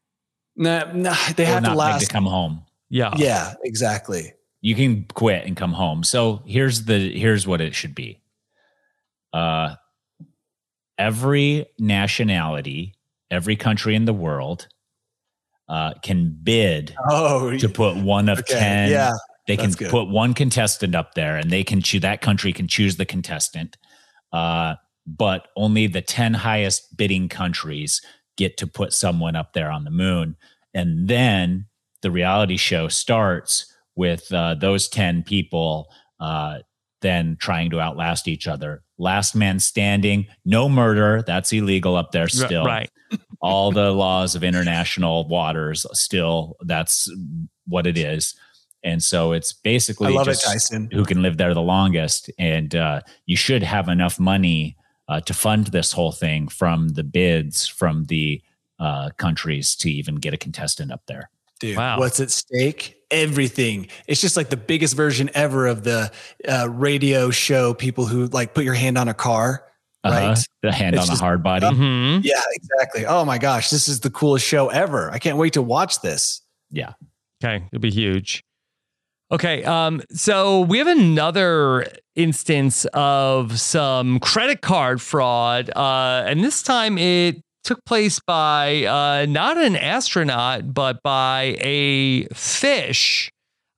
[0.56, 2.06] Nah, nah, they Or have not to big last.
[2.08, 2.62] to come home.
[2.90, 3.14] Yeah.
[3.18, 4.34] yeah, exactly.
[4.62, 6.04] You can quit and come home.
[6.04, 8.22] So here's the here's what it should be.
[9.34, 9.76] Uh
[10.98, 12.94] every nationality,
[13.30, 14.68] every country in the world
[15.70, 18.54] uh, can bid Oh, to put one of okay.
[18.60, 19.12] 10 Yeah.
[19.48, 19.90] they can good.
[19.90, 23.78] put one contestant up there and they can choose that country can choose the contestant
[24.34, 24.76] uh,
[25.08, 28.02] but only the 10 highest bidding countries
[28.38, 30.36] get to put someone up there on the moon
[30.74, 31.66] and then
[32.02, 35.88] the reality show starts with uh, those 10 people
[36.20, 36.60] uh,
[37.02, 42.24] then trying to outlast each other last man standing no murder that's illegal up there
[42.24, 42.90] R- still Right.
[43.42, 47.10] All the laws of international waters still that's
[47.68, 48.36] what it is
[48.84, 50.90] and so it's basically I love just it, Tyson.
[50.92, 55.34] who can live there the longest and uh, you should have enough money uh, to
[55.34, 58.42] fund this whole thing from the bids from the
[58.80, 62.00] uh, countries to even get a contestant up there Dude, Wow.
[62.00, 62.98] what's at stake?
[63.12, 63.88] Everything.
[64.08, 66.12] It's just like the biggest version ever of the
[66.48, 69.64] uh, radio show people who like put your hand on a car.
[70.06, 70.28] Uh-huh.
[70.30, 70.46] Right.
[70.64, 73.06] the hand It's on a just- hard body hmm Yeah, exactly.
[73.06, 75.12] Oh my gosh, this is the coolest show ever.
[75.12, 76.42] I can't wait to watch this.
[76.72, 76.94] yeah
[77.44, 78.42] Okay, it'll be huge.
[79.32, 86.62] Okay, um, so we have another instance of some credit card fraud, uh, and this
[86.64, 93.30] time it took place by uh, not an astronaut, but by a fish.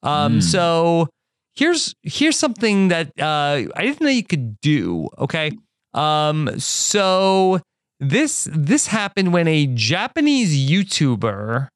[0.03, 0.39] Um, Hmm.
[0.41, 1.07] So
[1.55, 5.07] here's here's something that uh, I didn't know you could do.
[5.17, 5.51] Okay,
[5.97, 7.59] um, so
[7.99, 11.69] this this happened when a Japanese YouTuber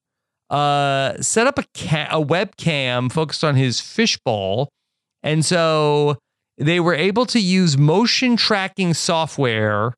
[0.49, 4.69] uh, set up a ca- a webcam focused on his fishbowl,
[5.23, 6.17] and so
[6.57, 9.93] they were able to use motion tracking software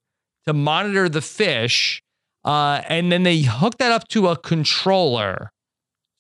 [0.48, 2.02] to monitor the fish,
[2.46, 5.50] uh, and then they hooked that up to a controller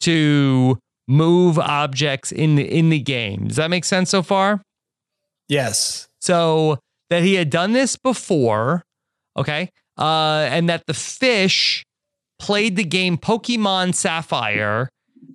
[0.01, 3.47] to move objects in the in the game.
[3.47, 4.61] Does that make sense so far?
[5.47, 6.09] Yes.
[6.19, 8.83] So that he had done this before,
[9.37, 11.83] okay, uh, and that the fish
[12.39, 14.89] played the game Pokemon Sapphire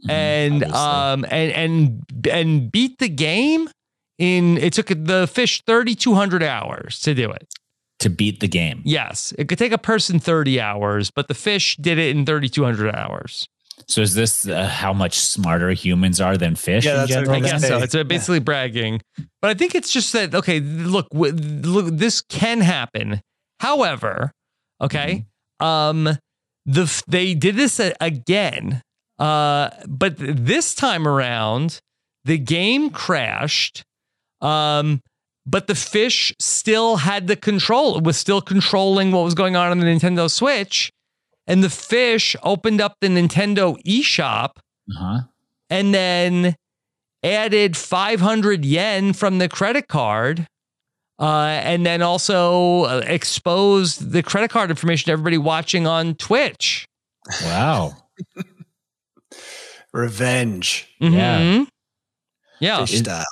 [0.09, 0.74] and Mm-hmm.
[0.74, 3.68] um and and and beat the game
[4.18, 7.46] in it took the fish 3200 hours to do it.
[8.00, 11.76] to beat the game Yes, it could take a person 30 hours, but the fish
[11.81, 13.46] did it in 3200 hours.
[13.88, 17.37] So is this uh, how much smarter humans are than fish Yeah, in that's general
[17.37, 17.79] I guess so.
[17.79, 19.00] It's uh, basically bragging,
[19.40, 20.60] but I think it's just that okay.
[20.60, 23.21] Look, w- look, this can happen.
[23.60, 24.33] However,
[24.81, 25.27] okay,
[25.60, 26.04] um,
[26.67, 28.83] the f- they did this a- again,
[29.19, 31.81] uh, but this time around,
[32.25, 33.83] the game crashed.
[34.40, 35.00] Um,
[35.46, 37.96] but the fish still had the control.
[37.96, 40.90] It was still controlling what was going on on the Nintendo Switch,
[41.49, 44.51] and the fish opened up the Nintendo eShop
[44.94, 45.23] uh-huh.
[45.71, 46.55] and then
[47.25, 50.46] added 500 yen from the credit card
[51.19, 56.87] uh, and then also uh, exposed the credit card information to everybody watching on Twitch.
[57.42, 57.96] Wow.
[59.92, 60.87] Revenge.
[61.01, 61.40] Yeah.
[61.40, 61.67] Mhm.
[62.61, 62.85] Yeah.
[62.85, 63.25] Fish style.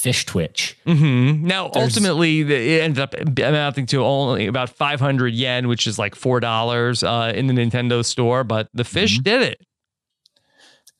[0.00, 0.76] Fish twitch.
[0.86, 5.98] hmm Now, There's- ultimately, it ended up amounting to only about 500 yen, which is
[5.98, 9.22] like $4 uh, in the Nintendo store, but the fish Mhm.
[9.24, 9.60] did it.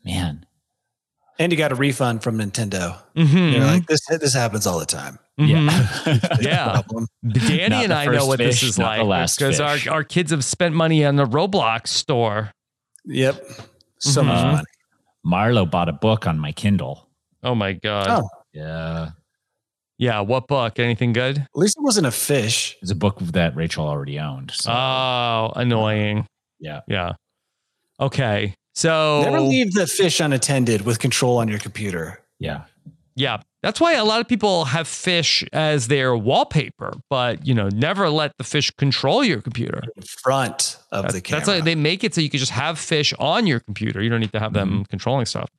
[0.05, 0.45] Man.
[1.39, 2.99] And you got a refund from Nintendo.
[3.17, 3.53] Mhm.
[3.55, 5.19] You're like, this this happens all the time.
[5.39, 5.89] Yeah.
[6.41, 6.83] Yeah.
[7.27, 9.01] Danny Not and I know first what this is like
[9.39, 12.53] because our, our kids have spent money on the Roblox store.
[13.07, 13.43] Yep.
[13.99, 14.53] So much Mhm.
[14.53, 14.65] money.
[15.27, 17.09] Marlo bought a book on my Kindle.
[17.43, 18.07] Oh my God.
[18.11, 18.29] Oh.
[18.53, 19.11] Yeah.
[19.99, 20.21] Yeah.
[20.21, 20.79] What book?
[20.79, 21.39] Anything good?
[21.39, 22.77] At least it wasn't a fish.
[22.83, 24.51] It's a book that Rachel already owned.
[24.53, 26.21] So, Oh, annoying.
[26.21, 26.25] Uh,
[26.59, 26.81] yeah.
[26.89, 27.13] Yeah.
[28.01, 28.55] Okay.
[28.75, 32.23] So Never leave the fish unattended with control on your computer.
[32.39, 32.65] Yeah.
[33.15, 33.43] Yeah.
[33.63, 38.09] That's why a lot of people have fish as their wallpaper, but you know, never
[38.09, 39.83] let the fish control your computer.
[39.97, 41.41] In front of That's, the camera.
[41.41, 44.01] that's why they make it so you can just have fish on your computer.
[44.03, 44.83] You don't need to have them mm-hmm.
[44.85, 45.51] controlling stuff.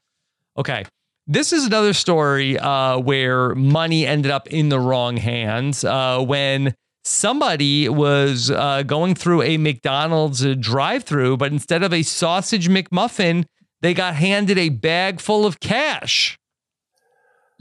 [0.57, 0.83] Okay.
[1.31, 6.75] This is another story uh, where money ended up in the wrong hands uh, when
[7.05, 13.45] somebody was uh, going through a McDonald's drive through, but instead of a sausage McMuffin,
[13.79, 16.37] they got handed a bag full of cash.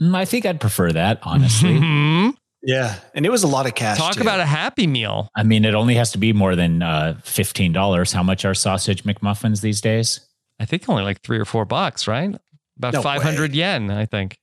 [0.01, 1.75] Mm, I think I'd prefer that, honestly.
[1.75, 2.35] Mhm.
[2.63, 2.95] yeah.
[3.15, 3.97] And it was a lot of cash.
[3.97, 4.21] Talk too.
[4.21, 5.29] about a happy meal.
[5.33, 8.11] I mean, it only has to be more than uh, $15.
[8.11, 10.19] How much are sausage McMuffins these days?
[10.59, 12.35] I think only like three or four bucks, right?
[12.77, 14.37] About No 500 yen, I think.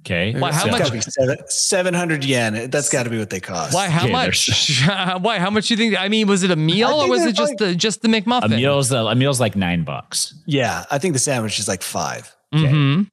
[0.00, 0.32] Okay.
[0.38, 2.70] Why, how It's much- gotta be seven, 700 yen.
[2.70, 3.74] That's got to be what they cost.
[3.74, 3.88] Why?
[3.88, 4.82] How Okay, much?
[5.20, 5.38] Why?
[5.38, 6.00] How much do you think?
[6.00, 8.44] I mean, was it a meal or was it just the just the McMuffin?
[8.46, 10.34] A meal's a meal's like nine bucks.
[10.46, 10.84] Yeah.
[10.90, 12.34] I think the sandwich is like five.
[12.54, 12.64] Okay.
[12.64, 13.10] Mhm.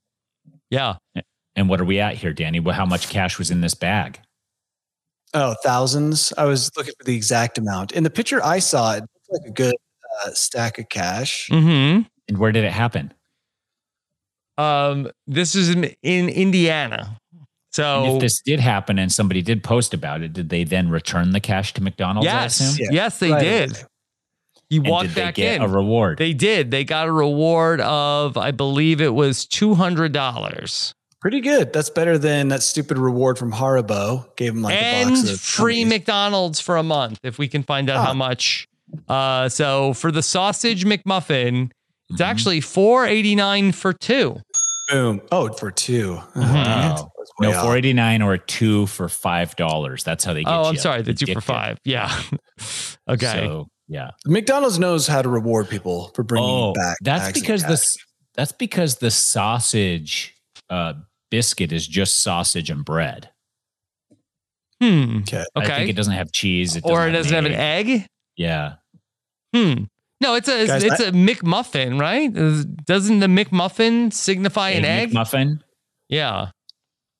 [0.70, 0.96] Yeah.
[1.56, 2.60] And what are we at here, Danny?
[2.60, 4.20] Well, how much cash was in this bag?
[5.34, 6.32] Oh, thousands.
[6.38, 7.92] I was looking for the exact amount.
[7.92, 9.76] In the picture I saw, it looked like a good
[10.26, 11.48] uh, stack of cash.
[11.50, 13.14] hmm And where did it happen?
[14.58, 15.10] Um.
[15.28, 17.20] This is in, in Indiana.
[17.34, 20.90] And So if this did happen and somebody did post about it, did they then
[20.90, 22.28] return the cash to McDonald's?
[22.30, 22.78] I yes.
[22.80, 22.88] Yeah.
[22.92, 23.42] yes, they Right.
[23.44, 23.78] did.
[24.70, 25.62] He And walked did they back get in.
[25.62, 26.18] a reward?
[26.18, 26.72] they did.
[26.72, 31.74] They got a reward of, I believe it was two hundred dollars Pretty good.
[31.74, 34.36] That's better than that stupid reward from Haribo.
[34.38, 35.90] Gave him like a and box of free gummies.
[35.90, 38.16] McDonald's for a month if we can find out how Oh.
[38.16, 38.68] much.
[39.10, 41.72] Uh, so for the sausage McMuffin,
[42.10, 42.26] it's Mhm.
[42.26, 44.40] actually four eighty nine for two.
[44.92, 45.20] Boom.
[45.32, 46.40] Oh, for 2 Mm-hmm.
[46.42, 47.10] Oh, Wow.
[47.40, 50.04] No, four eighty nine or a two for five dollars.
[50.04, 50.50] That's how they get.
[50.52, 50.56] You.
[50.56, 50.80] Oh, I'm you.
[50.80, 51.42] sorry, the two for Addicted.
[51.46, 51.80] five.
[51.84, 52.22] Yeah.
[53.10, 53.26] okay.
[53.48, 54.12] So yeah.
[54.28, 56.98] McDonald's knows how to reward people for bringing Oh, back.
[57.02, 57.70] that's because cash.
[57.72, 57.98] this.
[58.36, 60.36] That's because the sausage
[60.70, 60.94] uh,
[61.32, 63.30] biscuit is just sausage and bread.
[64.82, 65.20] hmm.
[65.22, 65.44] Okay.
[65.56, 66.76] I think it doesn't have cheese.
[66.76, 68.06] It Or it doesn't have an egg.
[68.38, 68.76] Yeah.
[69.56, 69.86] Hmm.
[70.22, 72.34] No, it's a it's, Guys, it's a McMuffin, right?
[72.86, 75.12] Doesn't the McMuffin signify an egg?
[75.12, 75.60] McMuffin.
[76.08, 76.52] yeah.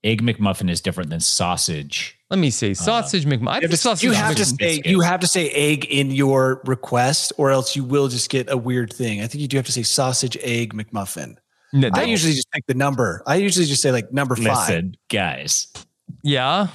[0.04, 2.20] Egg McMuffin is different than sausage.
[2.30, 2.72] Let me see.
[2.72, 3.56] Uh, sausage McMuffin.
[3.56, 6.62] You have, to, sausage you have to say you have to say egg in your
[6.66, 9.22] request, or else you will just get a weird thing.
[9.22, 11.38] I think you do have to say sausage egg McMuffin.
[11.74, 13.24] No, I usually just pick the number.
[13.26, 14.70] I usually just say like number five.
[14.70, 15.74] Listen, guys,
[16.22, 16.68] yeah.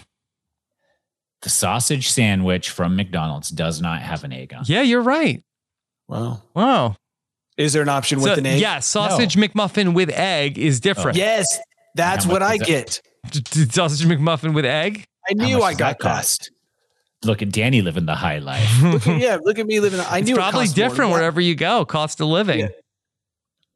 [1.43, 4.63] the sausage sandwich from McDonald's does not have an egg on.
[4.63, 4.69] it.
[4.69, 5.43] Yeah, you're right.
[6.11, 6.43] Wow.
[6.55, 6.97] Wow.
[7.57, 8.61] Is there an option with So, an egg?
[8.61, 10.81] yeah, sausage McMuffin with egg is oh.
[10.81, 11.17] different.
[11.17, 11.47] Yes,
[11.95, 12.67] that's what I is that?
[12.67, 13.03] get.
[13.31, 15.05] D- d- Sausage McMuffin with egg.
[15.29, 16.51] I knew I got that cost.
[17.23, 18.67] Look at Danny living the high life.
[18.81, 19.19] that.
[19.21, 20.01] yeah, look at me living.
[20.01, 21.19] I It's knew it probably cost different that.
[21.19, 21.85] wherever you go.
[21.85, 22.61] Cost of living.
[22.61, 22.69] Yeah.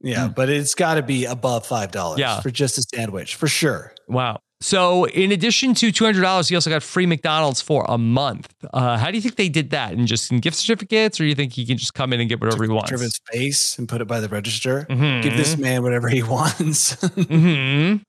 [0.01, 0.33] Yeah, hmm.
[0.33, 2.41] but it's got to be above five dollars Yeah.
[2.41, 3.93] for just a sandwich for sure.
[4.09, 4.41] Wow.
[4.61, 8.55] So, in addition to two hundred dollars, he also got free McDonald's for a month.
[8.73, 9.93] Uh, how do you think they did that?
[9.93, 12.29] And just in gift certificates, or do you think he can just come in and
[12.29, 12.85] get whatever he wants?
[12.91, 14.87] Picture of his face and put it by the register.
[14.89, 15.23] Mhm.
[15.23, 16.95] Give this man whatever he wants.
[16.97, 18.01] Mhm.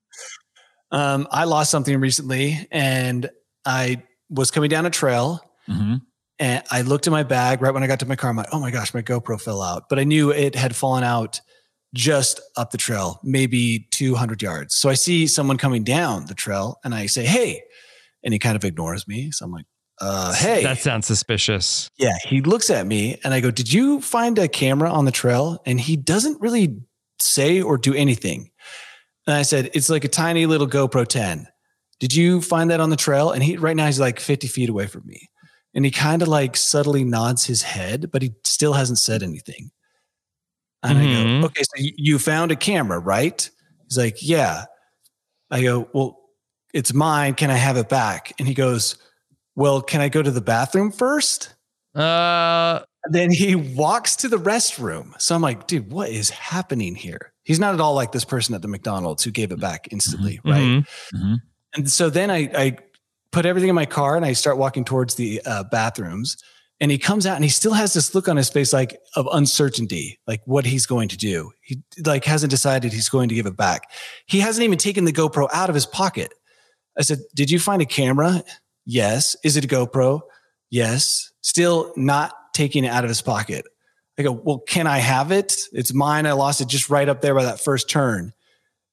[0.92, 3.28] um, I lost something recently, and
[3.66, 6.00] I was coming down a trail, Mhm.
[6.38, 8.30] and I looked in my bag right when I got to my car.
[8.30, 9.88] I'm like, oh my gosh, my GoPro fell out.
[9.90, 11.40] But I knew it had fallen out
[11.96, 14.76] just up the trail, maybe 200 yards.
[14.76, 17.62] So I see someone coming down the trail, and I say, hey,
[18.22, 19.30] and he kind of ignores me.
[19.32, 19.66] So I'm like,
[20.00, 21.88] uh, hey, That sounds suspicious.
[21.98, 22.16] yeah.
[22.24, 25.60] He looks at me, and I go, did you find a camera on the trail?
[25.64, 26.78] And he doesn't really
[27.18, 28.50] say or do anything.
[29.26, 31.48] And I said, it's like a tiny little GoPro 10.
[31.98, 33.30] Did you find that on the trail?
[33.30, 35.28] And he right now he's like 50 feet away from me.
[35.74, 39.70] And he kind of like subtly nods his head, but he still hasn't said anything.
[40.82, 41.40] And I Mhm.
[41.40, 43.48] go, okay, so you- found a camera, right?
[43.88, 44.64] He's like, yeah.
[45.50, 46.18] I go, well,
[46.74, 47.34] it's mine.
[47.34, 48.32] Can I have it back?
[48.38, 48.96] And he goes,
[49.54, 51.54] well, can I go to the bathroom first?
[51.94, 55.18] Uh, then he walks to the restroom.
[55.20, 57.32] So I'm like, dude, what is happening here?
[57.44, 60.40] He's not at all like this person at the McDonald's who gave it back instantly,
[60.44, 60.60] right?
[60.62, 60.86] mhm.
[61.14, 61.36] Mhm.
[61.74, 62.76] And so then I, I
[63.32, 66.36] put everything in my car and I start walking towards the uh, bathrooms.
[66.78, 69.26] And he comes out and he still has this look on his face, like of
[69.32, 71.52] uncertainty, like what he's going to do.
[71.62, 73.90] He like hasn't decided he's going to give it back.
[74.26, 76.34] He hasn't even taken the GoPro out of his pocket.
[76.98, 78.44] I said, "Did you find a camera?"
[78.84, 79.36] Yes.
[79.42, 80.20] Is it a GoPro?
[80.70, 81.32] Yes.
[81.40, 83.64] Still not taking it out of his pocket.
[84.18, 85.56] I go, "Well, can I have it?
[85.72, 86.26] It's mine.
[86.26, 88.32] I lost it just right up there by that first turn."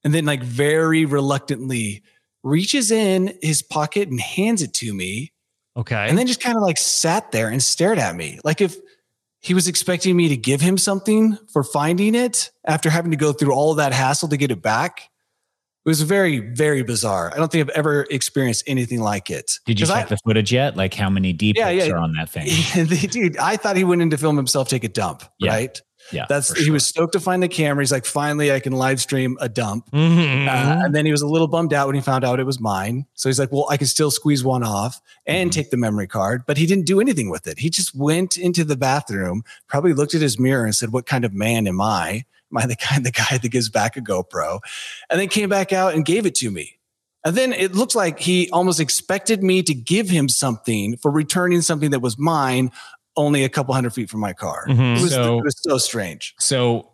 [0.05, 2.03] And then, like, very reluctantly,
[2.43, 5.31] reaches in his pocket and hands it to me
[5.75, 6.07] Okay.
[6.07, 8.77] and then just kind of like sat there and stared at me like if
[9.39, 13.33] he was expecting me to give him something for finding it after having to go
[13.33, 15.09] through all that hassle to get it back
[15.85, 19.79] it was very very bizarre i don't think i've ever experienced anything like it Did
[19.79, 20.77] you check the footage yet?
[20.77, 21.89] Like how many deep Yeah, yeah.
[21.91, 22.47] are on that thing?
[23.09, 25.51] Dude i thought he went in to film himself take a dump Yeah.
[25.51, 25.81] right
[26.13, 28.73] Yeah, that's for he was stoked to find the camera he's like finally i can
[28.73, 30.47] live stream a dump Mhm.
[30.47, 32.59] Uh, and then he was a little bummed out when he found out it was
[32.59, 33.05] mine.
[33.13, 35.53] So he's like, well, I can still squeeze one off and Mhm.
[35.53, 37.59] take the memory card, but he didn't do anything with it.
[37.59, 41.25] He just went into the bathroom, probably looked at his mirror and said, what kind
[41.25, 42.25] of man am I?
[42.51, 44.59] Am I the kind, the guy that gives back a GoPro?
[45.09, 46.77] And then came back out and gave it to me.
[47.25, 51.61] And then it looked like he almost expected me to give him something for returning
[51.61, 52.69] something that was mine
[53.15, 54.65] only a couple hundred feet from my car.
[54.67, 54.97] Mhm.
[54.97, 56.33] It, was, So- it was so strange.
[56.39, 56.89] So,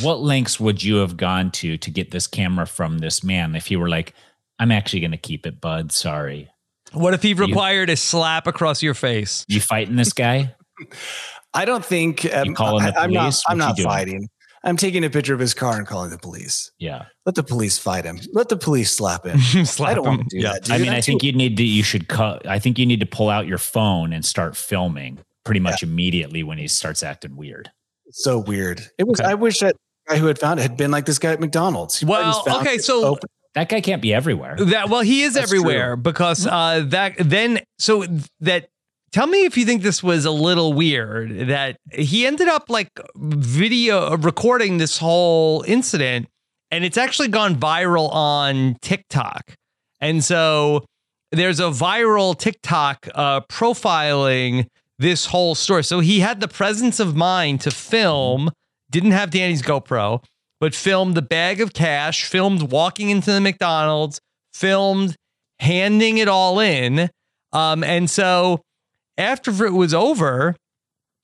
[0.00, 3.70] what lengths would you have gone to to get this camera from this man if
[3.70, 4.14] you were like,
[4.58, 5.90] I'm actually going to keep it, bud?
[5.92, 6.48] Sorry.
[6.92, 9.44] What if he required a slap across your face?
[9.48, 10.54] You fighting this guy?
[11.54, 13.20] I don't think um, calling the I, am not.
[13.22, 13.42] police?
[13.48, 13.88] I'm What you not doing?
[13.88, 14.28] fighting.
[14.64, 16.70] I'm taking a picture of his car and calling the police.
[16.78, 17.06] Yeah.
[17.26, 18.20] Let the police fight him.
[18.32, 19.40] Let the police slap him.
[19.66, 20.16] slap I don't him.
[20.18, 20.52] want to do Yeah.
[20.52, 20.64] that.
[20.64, 20.74] Dude.
[20.74, 23.00] I mean, I think too- you need to, you should cut, I think you need
[23.00, 27.36] to pull out your phone and start filming pretty much immediately when he starts acting
[27.36, 27.70] weird.
[28.06, 28.80] it's so weird.
[28.98, 29.20] It was.
[29.20, 29.30] Okay.
[29.30, 29.76] I wish that
[30.08, 31.98] guy who had found it had been like this guy at McDonald's.
[31.98, 34.56] He Well, okay, so- opened- That guy can't be everywhere.
[34.56, 38.04] That well, he is That's everywhere because uh, that then so
[38.40, 38.68] that.
[39.12, 42.88] Tell me if you think this was a little weird that he ended up like
[43.14, 46.28] video recording this whole incident,
[46.70, 49.52] and it's actually gone viral on TikTok.
[50.00, 50.86] And so
[51.30, 54.64] there's a viral TikTok uh, profiling
[55.02, 55.84] this whole story.
[55.84, 58.50] So he had the presence of mind to film,
[58.90, 60.24] didn't have Danny's GoPro,
[60.60, 64.20] but filmed the bag of cash, filmed walking into the McDonald's,
[64.54, 65.16] filmed
[65.58, 67.10] handing it all in.
[67.52, 68.62] Um, and so
[69.18, 70.56] after it was over,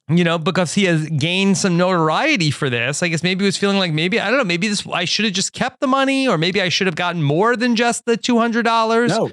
[0.08, 3.56] you know, because he has gained some notoriety for this, I guess maybe he was
[3.56, 6.26] feeling like maybe, I don't know, maybe this, I should have just kept the money
[6.26, 9.08] or maybe I should have gotten more than just the $200.
[9.08, 9.30] no.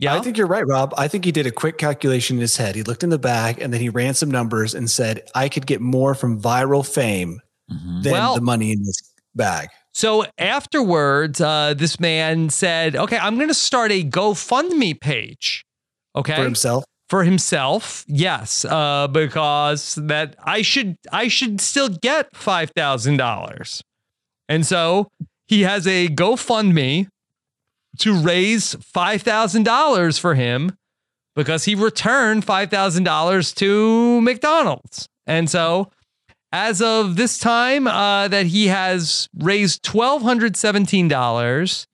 [0.00, 0.14] Yeah.
[0.14, 0.94] I think you're right, Rob.
[0.96, 2.74] I think he did a quick calculation in his head.
[2.74, 5.66] He looked in the bag and then he ran some numbers and said, "I could
[5.66, 7.40] get more from viral fame
[7.70, 8.02] Mhm.
[8.02, 8.98] than Well- the money in this
[9.34, 15.64] bag." So afterwards, uh, this man said, "Okay, I'm going to start a GoFundMe page."
[16.16, 22.34] Okay, For himself, for himself, yes, uh, because that I should I should still get
[22.34, 23.82] five thousand dollars,
[24.48, 25.08] and so
[25.46, 27.08] he has a GoFundMe
[27.98, 30.76] to raise five thousand dollars for him
[31.34, 35.90] because he returned five thousand dollars to McDonald's, and so
[36.52, 41.86] as of this time uh, that he has raised twelve hundred seventeen dollars,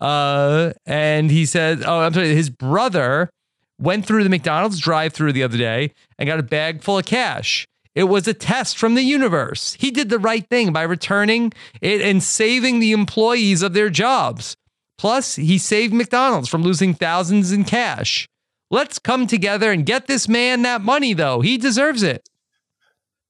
[0.00, 3.30] uh, and he said, "Oh, I'm sorry." His brother
[3.78, 7.66] went through the McDonald's drive-through the other day and got a bag full of cash.
[7.94, 9.76] It was a test from the universe.
[9.78, 14.56] He did the right thing by returning it and saving the employees of their jobs.
[14.98, 18.26] Plus, he saved McDonald's from losing thousands in cash.
[18.70, 21.40] Let's come together and get this man that money, though.
[21.40, 22.28] He deserves it.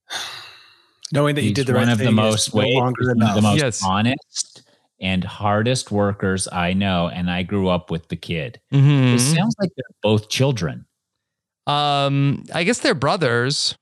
[1.13, 3.03] knowing that you He's did the one right of thing the is most no longer
[3.03, 3.83] he's one of the most Yes.
[3.85, 4.63] honest
[5.01, 8.61] and hardest workers I know, and I grew up with the kid.
[8.73, 9.15] Mhm.
[9.15, 10.87] It sounds like they're both children.
[11.67, 13.75] Um, I guess they're brothers.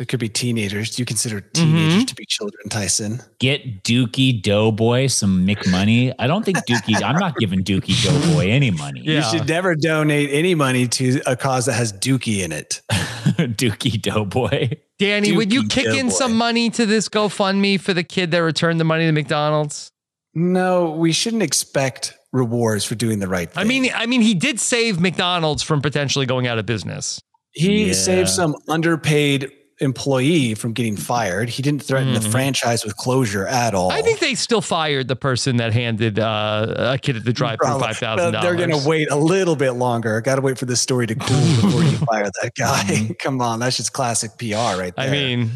[0.00, 0.96] It could be teenagers.
[0.96, 2.06] Do you consider teenagers Mhm.
[2.08, 3.20] to be children, Tyson?
[3.38, 6.14] Get Dookie Doughboy some McMoney.
[6.18, 7.02] I don't think Dookie.
[7.02, 9.02] I'm not giving Dookie Doughboy any money.
[9.04, 9.16] Yeah.
[9.30, 12.80] You should never donate any money to a cause that has Dookie in it.
[12.90, 14.70] Dookie Doughboy.
[14.98, 18.38] Danny, would you Dookie kick in some money to this GoFundMe for the kid that
[18.38, 19.92] returned the money to McDonald's?
[20.34, 23.60] No, we shouldn't expect rewards for doing the right thing.
[23.60, 27.20] I mean, I mean, he did save McDonald's from potentially going out of business.
[27.52, 27.92] he Yeah.
[27.94, 31.48] saved some underpaid employee from getting fired.
[31.48, 32.30] He didn't threaten the Mhm.
[32.30, 33.90] franchise with closure at all.
[33.90, 37.58] I think they still fired the person that handed uh, a kid at the drive
[37.62, 40.20] through five thousand But They're going to wait a little bit longer.
[40.20, 43.14] Got to wait for this story to cool before you fire that guy.
[43.18, 45.06] Come on, that's just classic PR right there.
[45.08, 45.50] I mean,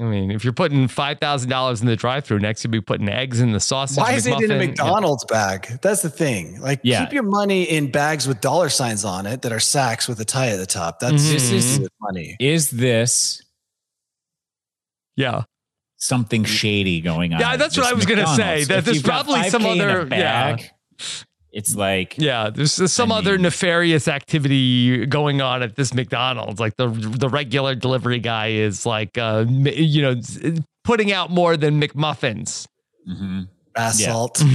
[0.00, 3.08] I mean, if you're putting five thousand dollars in the drive-through, next you'll be putting
[3.08, 3.98] eggs in the sausage.
[3.98, 4.60] why is it in a McMuffin.
[4.60, 4.66] Yeah.
[4.66, 5.78] McDonald's bag?
[5.82, 6.60] That's the thing.
[6.60, 7.04] Like, Yeah.
[7.04, 10.24] keep your money in bags with dollar signs on it that are sacks with a
[10.24, 11.00] tie at the top.
[11.00, 11.32] That's Mhm.
[11.32, 11.82] this Mm-hmm.
[11.84, 12.36] is money.
[12.38, 13.42] Is this
[15.18, 15.42] Yeah,
[15.96, 17.40] something shady going on?
[17.40, 19.84] Yeah, that's what I was gonna say, that If there's probably some 5K in a
[19.84, 20.56] other- yeah.
[21.50, 22.50] It's like yeah.
[22.50, 26.60] There's, there's some I other mean- nefarious activity going on at this McDonald's.
[26.60, 30.20] Like the the regular delivery guy is like, uh, you know,
[30.84, 32.66] putting out more than McMuffins.
[33.08, 33.48] Mhm.
[33.74, 34.34] Assault.
[34.38, 34.46] Do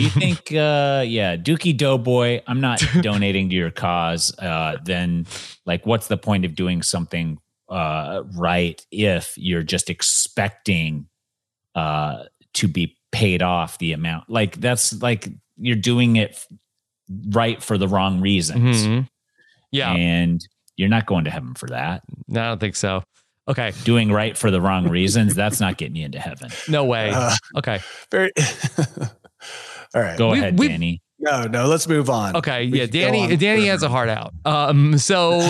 [0.00, 4.36] you think, uh, yeah, Dookie Doughboy, I'm not donating to your cause.
[4.38, 5.26] Uh, then,
[5.64, 7.38] like, what's the point of doing something
[7.68, 11.06] uh, right if you're just expecting
[11.74, 14.28] uh, to be paid off the amount?
[14.30, 16.44] Like, that's like you're doing it
[17.30, 18.86] right for the wrong reasons.
[18.86, 19.08] Mhm.
[19.70, 20.46] Yeah, And
[20.76, 22.02] you're not going to heaven for that.
[22.28, 23.02] no, I don't think so.
[23.46, 26.50] Okay, Doing right for the wrong reasons, that's not getting you into heaven.
[26.68, 27.10] no way.
[27.14, 28.30] Uh, Okay, very.
[29.94, 30.16] All right.
[30.18, 31.02] Go We- ahead, we- Danny.
[31.24, 31.66] No, no.
[31.66, 32.36] Let's move on.
[32.36, 33.34] Okay, We yeah, Danny.
[33.36, 34.34] Danny has a heart out.
[34.44, 35.40] Um, so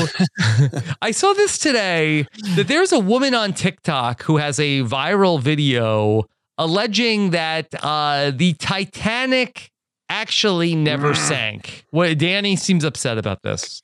[1.03, 6.25] I saw this today that there's a woman on TikTok who has a viral video
[6.59, 9.73] alleging that uh, the Titanic
[10.09, 11.85] actually never sank.
[11.91, 13.83] What Danny seems upset about this.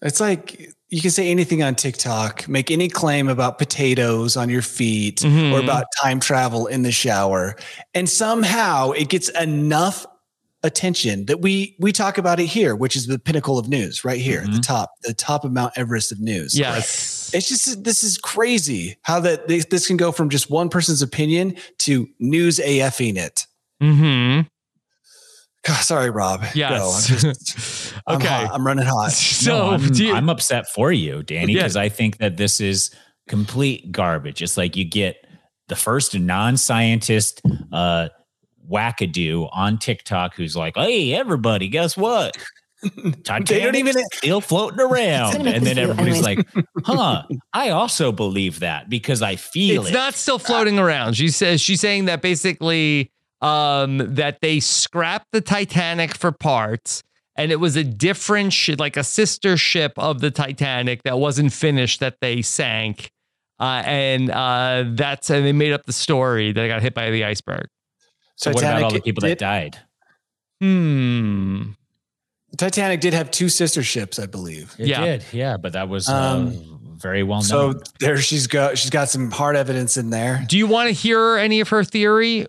[0.00, 4.62] It's like you can say anything on TikTok, make any claim about potatoes on your
[4.62, 5.52] feet Mhm.
[5.52, 7.56] or about time travel in the shower,
[7.94, 10.06] and somehow it gets enough
[10.64, 14.20] attention that we we talk about it here, which is the pinnacle of news, right
[14.20, 14.62] here, the Mhm.
[14.62, 16.58] top, the top of Mount Everest of news.
[16.58, 17.30] Yes.
[17.32, 21.54] It's just this is crazy how that this, can go from just one person's opinion
[21.80, 23.46] to news AFing it.
[23.80, 24.27] hmm
[25.66, 26.40] God, sorry, Rob.
[26.40, 26.46] Go.
[26.46, 27.06] I'm Yes.
[27.22, 28.26] just, I'm okay.
[28.26, 28.50] hot.
[28.52, 29.12] I'm running hot.
[29.12, 31.60] So no, I'm, you- I'm upset for you, Danny, Yeah.
[31.62, 32.90] because I think that this is
[33.28, 34.40] complete garbage.
[34.42, 35.16] It's like you get
[35.68, 37.42] the first non-scientist
[37.72, 38.08] uh,
[38.70, 42.36] wackadoo on TikTok who's like, "Hey, everybody, guess what?
[42.84, 43.96] They don't even.
[44.14, 46.46] still floating around," and then everybody's like,
[46.84, 47.24] "Huh?
[47.52, 51.14] I also believe that because I feel it's it." not still floating around.
[51.14, 57.02] She says she's saying that basically um that they scrapped the Titanic for parts
[57.36, 61.52] and it was a different ship, like a sister ship of the Titanic that wasn't
[61.52, 63.12] finished that they sank.
[63.60, 67.10] Uh, and uh, that's and they made up the story that it got hit by
[67.10, 67.66] the iceberg.
[68.36, 69.78] so what about all the people did- that died?
[70.60, 71.70] Hmm.
[72.50, 74.74] The Titanic did have two sister ships, I believe.
[74.78, 75.04] It Yeah.
[75.04, 77.44] did, yeah, but that was Um, uh, very well known.
[77.44, 80.44] So there she's got she's got some hard evidence in there.
[80.48, 82.46] Do you want to hear any of her theory?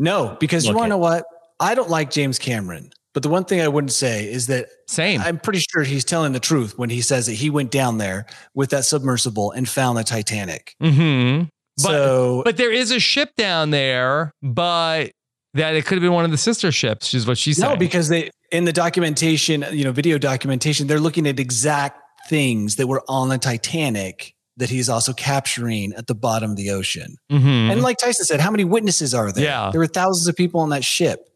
[0.00, 1.24] No, because you want to know what?
[1.60, 2.90] I don't like James Cameron.
[3.12, 5.20] But the one thing I wouldn't say is that Same.
[5.20, 8.26] I'm pretty sure he's telling the truth when he says that he went down there
[8.54, 10.74] with that submersible and found the Titanic.
[10.80, 11.42] hmm
[11.76, 15.10] But so but there is a ship down there, but
[15.54, 17.68] that it could have been one of the sister ships, is what she said.
[17.68, 22.76] no, because they in the documentation, you know, video documentation, they're looking at exact things
[22.76, 27.16] that were on the Titanic that he's also capturing at the bottom of the ocean.
[27.30, 27.72] Mhm.
[27.72, 29.44] And like Tyson said, how many witnesses are there?
[29.44, 29.70] Yeah.
[29.72, 31.26] There were thousands of people on that ship.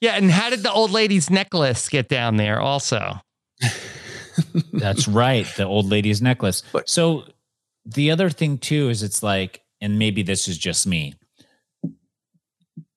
[0.00, 3.14] Yeah, and how did the old lady's necklace get down there also?
[4.72, 5.46] That's right.
[5.56, 6.62] The old lady's necklace.
[6.72, 7.24] But- so
[7.86, 11.14] the other thing too is it's like, and maybe this is just me,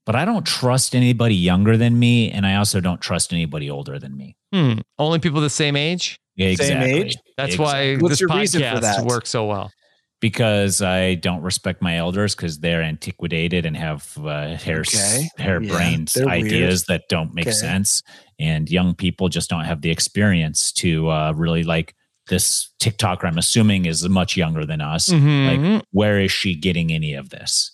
[0.06, 4.00] but I don't trust anybody younger than me, and I also don't trust anybody older
[4.00, 4.36] than me.
[4.54, 4.80] Hmm.
[4.98, 6.20] Only people the same age?
[6.36, 7.16] Yeah, Same age?
[7.38, 7.64] That's Exactly.
[7.66, 9.06] why What's this your reason for podcast that?
[9.06, 9.72] works so well.
[10.20, 15.30] because I don't respect my elders because they're antiquated and have uh, hair Okay.
[15.38, 16.46] harebrained Yeah, they're weird.
[16.46, 17.54] ideas that don't make Okay.
[17.56, 18.02] sense,
[18.40, 21.94] and young people just don't have the experience to uh, really like
[22.30, 23.26] this TikToker.
[23.26, 25.08] I'm assuming is much younger than us.
[25.10, 25.74] Mhm.
[25.76, 27.72] Like, where is she getting any of this?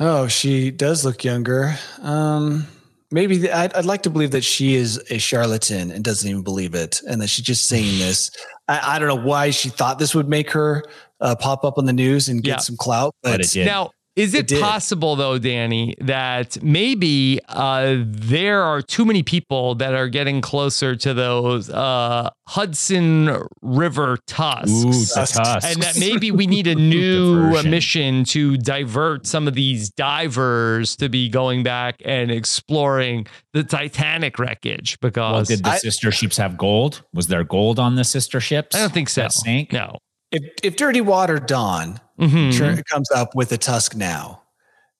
[0.00, 1.78] Oh, she does look younger.
[2.02, 2.66] Um,
[3.10, 6.42] maybe th- I'd, I'd like to believe that she is a charlatan and doesn't even
[6.42, 8.30] believe it, and that she's just saying this.
[8.68, 10.84] I, I don't know why she thought this would make her
[11.20, 12.56] uh, pop up on the news and get Yeah.
[12.58, 13.66] some clout, but, But it did.
[13.66, 19.74] Now, Is It it, possible though, Danny, that maybe uh, there are too many people
[19.74, 24.70] that are getting closer to those uh, Hudson River tusks?
[24.70, 25.36] Ooh, Tusks.
[25.36, 25.70] tusks.
[25.70, 31.10] and that maybe we need a new mission to divert some of these divers to
[31.10, 36.38] be going back and exploring the Titanic wreckage well, because did the I- sister ships
[36.38, 37.02] have gold?
[37.12, 38.74] Was there gold on the sister ships?
[38.74, 39.22] I don't think so.
[39.22, 39.72] That sank?
[39.72, 39.98] No.
[40.32, 42.52] If if Dirty Water Don Mhm.
[42.52, 44.42] sure comes up with a tusk now,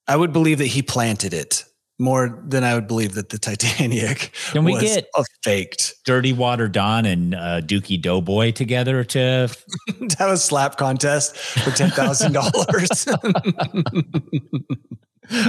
[0.06, 1.64] I would believe that he planted it
[1.98, 5.94] more than I would believe that the Titanic Can we was get- a faked.
[6.04, 9.48] Dirty Water Don and uh, Dookie Doughboy together to
[10.18, 13.04] Have a slap contest for ten thousand dollars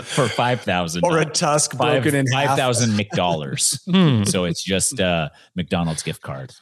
[0.04, 2.48] for five thousand or a tusk five broken in half.
[2.50, 3.80] five thousand McDollars.
[3.92, 4.24] Hmm.
[4.24, 6.54] so it's just uh, McDonald's gift card.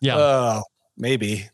[0.00, 0.16] Yeah.
[0.16, 0.62] Oh,
[0.96, 1.48] maybe.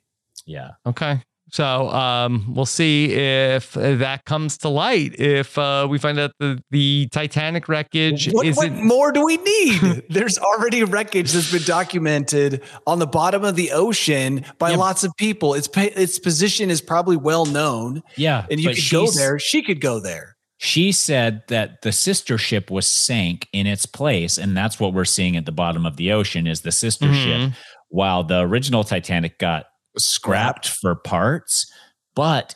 [0.47, 0.73] Yeah.
[0.87, 1.23] Okay.
[1.55, 5.21] So um, we'll see if that comes to light.
[5.21, 8.85] If uh, we find out the, the Titanic wreckage What, what isn't.
[8.85, 10.03] more do we need?
[10.11, 14.79] There's already wreckage that's been documented on the bottom of the ocean by Yeah.
[14.79, 15.55] lots of people.
[15.55, 18.47] Its its position is probably well known, Yeah.
[18.51, 19.39] and you could go there.
[19.39, 20.35] She could go there.
[20.59, 25.05] She said that the sister ship was sank in its place, and that's what we're
[25.05, 27.23] seeing at the bottom of the ocean is the sister Mhm.
[27.23, 27.53] ship,
[27.91, 31.71] while the original Titanic got scrapped for parts.
[32.15, 32.55] But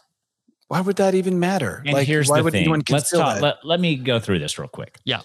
[0.68, 1.82] Why would that even matter?
[1.86, 2.62] and here's why the would thing.
[2.62, 3.41] anyone Let's talk.
[3.41, 4.99] Let, let me go through this real quick.
[5.05, 5.20] Yeah.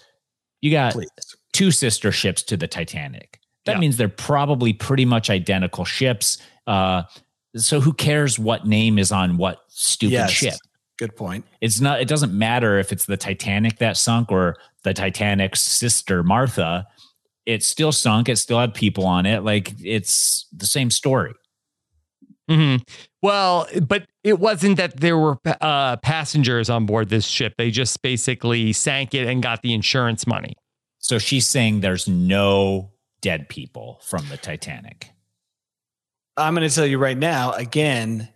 [0.60, 1.08] You got Please.
[1.52, 3.38] two sister ships to the Titanic.
[3.66, 3.78] That Yeah.
[3.80, 6.38] means they're probably pretty much identical ships.
[6.66, 7.02] Uh,
[7.56, 10.30] so who cares what name is on what stupid Yes.
[10.32, 10.54] ship?
[10.98, 11.44] Good point.
[11.60, 12.00] It's not.
[12.00, 16.86] It doesn't matter if it's the Titanic that sunk or the Titanic's sister Martha.
[17.46, 18.28] It still sunk.
[18.28, 19.42] It still had people on it.
[19.44, 21.32] Like it's the same story.
[22.50, 22.82] Mhm.
[23.22, 27.54] Well, but it wasn't that there were uh, passengers on board this ship.
[27.56, 30.54] They just basically sank it and got the insurance money.
[30.98, 32.92] So she's saying there's no
[33.22, 35.10] dead people from the Titanic.
[36.36, 37.52] I'm going to tell you right now.
[37.52, 38.28] Again,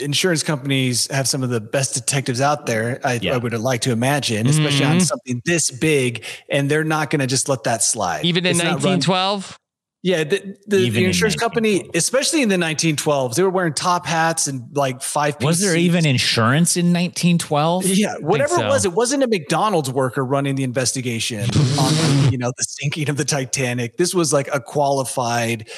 [0.00, 3.00] insurance companies have some of the best detectives out there.
[3.04, 3.34] I, Yeah.
[3.34, 5.02] I would like to imagine, especially on Mhm.
[5.02, 8.24] something this big, and they're not going to just let that slide.
[8.24, 9.58] Even in It's 1912?
[10.02, 13.74] Yeah, the, the, Even the in insurance company, especially in the 1912s, they were wearing
[13.74, 15.36] top hats and like five.
[15.42, 17.84] Was there even insurance in 1912?
[17.86, 18.64] Yeah, whatever so.
[18.64, 21.40] it was, it wasn't a McDonald's worker running the investigation
[21.78, 23.98] on you know the sinking of the Titanic.
[23.98, 25.68] This was like a qualified,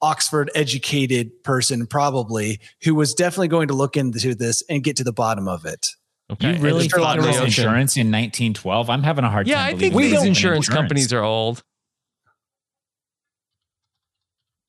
[0.00, 5.04] Oxford educated person, probably who was definitely going to look into this and get to
[5.04, 5.88] the bottom of it.
[6.30, 6.56] Okay.
[6.56, 8.88] You really just thought bottom there of was insurance in 1912?
[8.88, 9.74] I'm having a hard Yeah, time.
[9.74, 11.64] I think believing these insurance, insurance companies are old.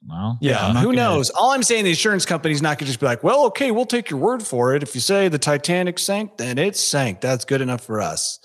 [0.08, 1.30] Well, Yeah, who gonna- knows?
[1.30, 3.86] All I'm saying, the insurance company's not going to just be like, "Well, okay, we'll
[3.86, 4.84] take your word for it.
[4.84, 7.22] If you say the Titanic sank, then it sank.
[7.22, 8.40] That's good enough for us."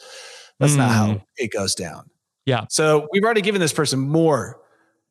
[0.61, 1.23] That's not how mm.
[1.37, 2.11] it goes down.
[2.45, 2.65] Yeah.
[2.71, 4.61] So we've already given this person more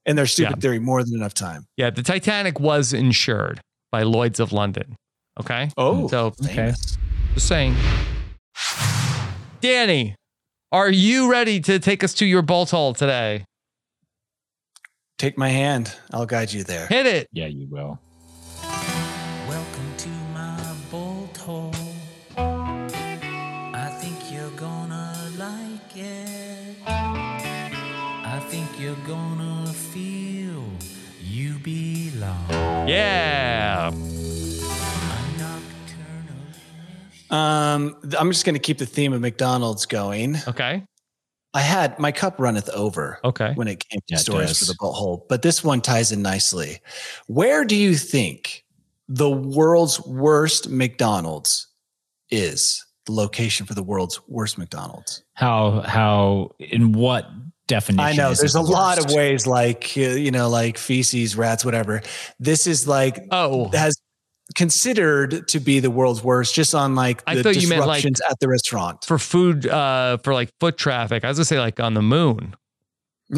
[0.06, 0.62] in their stupid Yeah.
[0.62, 1.68] theory more than enough time.
[1.78, 4.96] Yeah, the Titanic was insured by Lloyd's of London.
[5.40, 5.70] Okay.
[5.78, 6.74] Oh, So Okay.
[7.34, 7.76] just saying.
[9.62, 10.16] Danny,
[10.72, 13.46] are you ready to take us to your bolt hole today?
[15.18, 15.96] Take my hand.
[16.12, 16.86] I'll guide you there.
[16.86, 17.28] Hit it.
[17.32, 18.00] Yeah, you will.
[19.48, 21.74] Welcome to my bolt hole.
[22.38, 26.76] I think you're gonna like it.
[26.86, 30.64] I think you're gonna feel
[31.24, 32.88] you belong.
[32.88, 33.92] Yeah.
[37.30, 40.38] Um, I'm just going to keep the theme of McDonald's going.
[40.48, 40.84] Okay.
[41.58, 43.52] I had my cup runneth over Okay.
[43.56, 46.80] when it came to Yeah, stories for the butthole, but this one ties in nicely.
[47.26, 48.64] Where do you think
[49.10, 51.68] the world's worst McDonald's
[52.30, 52.86] is?
[53.08, 55.24] The location for the world's worst McDonald's.
[55.34, 57.26] How how in what
[57.68, 58.20] definition?
[58.20, 60.78] I know is it there's a the lot of ways, like uh, you know, like
[60.78, 62.02] feces, rats, whatever.
[62.40, 63.97] This is like Oh, has
[64.58, 67.98] considered to be the world's worst, just on like I the thought you meant, like,
[68.02, 69.06] disruptions at the restaurant.
[69.06, 71.24] for food, uh, for like foot traffic.
[71.24, 72.56] I was gonna say like on the moon.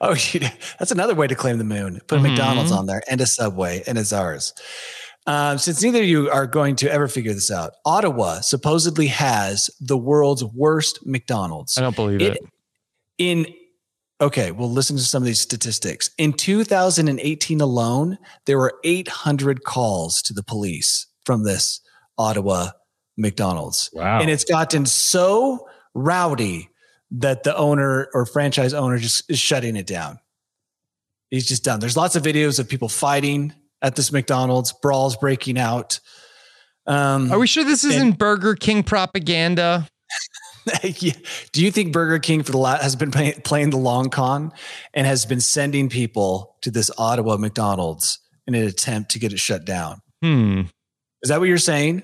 [0.00, 0.14] oh,
[0.78, 2.00] that's another way to claim the moon.
[2.06, 2.28] Put a Mhm.
[2.30, 4.52] McDonald's on there and a Subway, and it's ours.
[5.26, 9.68] Um, since neither of you are going to ever figure this out, Ottawa supposedly has
[9.80, 11.76] the world's worst McDonald's.
[11.76, 12.32] I don't believe it.
[12.38, 12.44] It-
[13.18, 13.46] In
[14.20, 16.10] okay, well, listen to some of these statistics.
[16.18, 21.80] In 2018 alone, there were 800 calls to the police from this
[22.16, 22.70] Ottawa
[23.16, 23.90] McDonald's.
[23.92, 24.20] Wow.
[24.20, 26.70] And it's gotten so rowdy
[27.10, 30.18] that the owner or franchise owner just is shutting it down.
[31.30, 31.80] He's just done.
[31.80, 33.52] There's lots of videos of people fighting
[33.82, 36.00] at this McDonald's, brawls breaking out.
[36.86, 39.88] Um, Are we sure this isn't Burger King propaganda?
[41.52, 44.52] Do you think Burger King for the la- has been play- playing the long con
[44.94, 49.38] and has been sending people to this Ottawa McDonald's in an attempt to get it
[49.40, 50.00] shut down?
[50.22, 50.62] Hmm.
[51.22, 52.02] Is that what you're saying?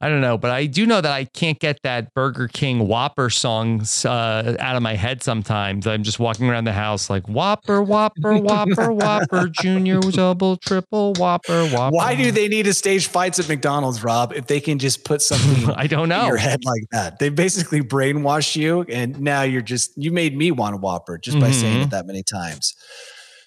[0.00, 3.30] I don't know, but I do know that I can't get that Burger King Whopper
[3.30, 5.88] song uh, out of my head sometimes.
[5.88, 11.66] I'm just walking around the house like Whopper, Whopper, Whopper, Whopper, Junior, double, triple, Whopper,
[11.70, 11.96] Whopper.
[11.96, 15.20] Why do they need to stage fights at McDonald's, Rob, if they can just put
[15.20, 16.26] something I don't in know.
[16.28, 17.18] your head like that?
[17.18, 21.40] They basically brainwash you, and now you're just you made me want a Whopper just
[21.40, 21.84] by saying Mhm.
[21.86, 22.72] it that many times.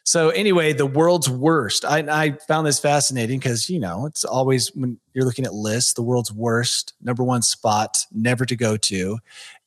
[0.03, 1.85] So anyway, the world's worst.
[1.85, 5.93] I, I found this fascinating because you know it's always when you're looking at lists,
[5.93, 9.19] the world's worst number one spot, never to go to,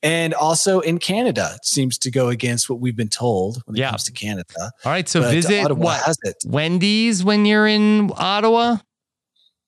[0.02, 3.80] and also in Canada it seems to go against what we've been told when it
[3.80, 3.90] Yeah.
[3.90, 4.72] comes to Canada.
[4.84, 6.36] All right, so But visit Ottawa what has it.
[6.46, 8.78] Wendy's when you're in Ottawa.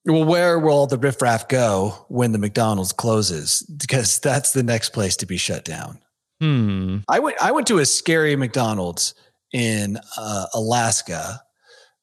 [0.04, 3.62] Well, where will all the riffraff go when the McDonald's closes?
[3.62, 5.98] Because that's the next place to be shut down.
[6.40, 6.98] Hmm.
[7.08, 7.36] I went.
[7.42, 9.14] I went to a scary McDonald's
[9.52, 11.42] in uh, Alaska.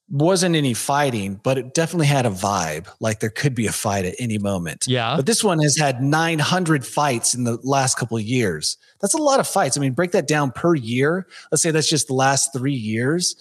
[0.10, 2.88] Wasn't any fighting, but it definitely had a vibe.
[3.00, 4.86] Like there could be a fight at any moment.
[4.88, 5.16] Yeah.
[5.16, 8.78] But this one has had 900 fights in the last couple of years.
[9.02, 9.78] That's a lot of fights.
[9.78, 11.26] I mean, break that down per year.
[11.52, 13.36] Let's say that's just the last three years.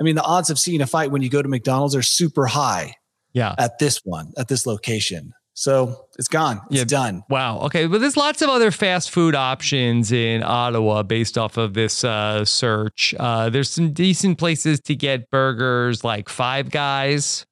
[0.00, 2.46] I mean, the odds of seeing a fight when you go to McDonald's are super
[2.46, 2.94] high
[3.32, 3.54] Yeah.
[3.58, 5.34] at this one, at this location.
[5.54, 6.60] So it's gone.
[6.70, 6.84] It's Yeah.
[6.84, 7.22] done.
[7.30, 7.60] Wow.
[7.60, 7.86] Okay.
[7.86, 12.44] But there's lots of other fast food options in Ottawa based off of this uh,
[12.44, 13.14] search.
[13.18, 17.46] Uh, there's some decent places to get burgers like Five Guys.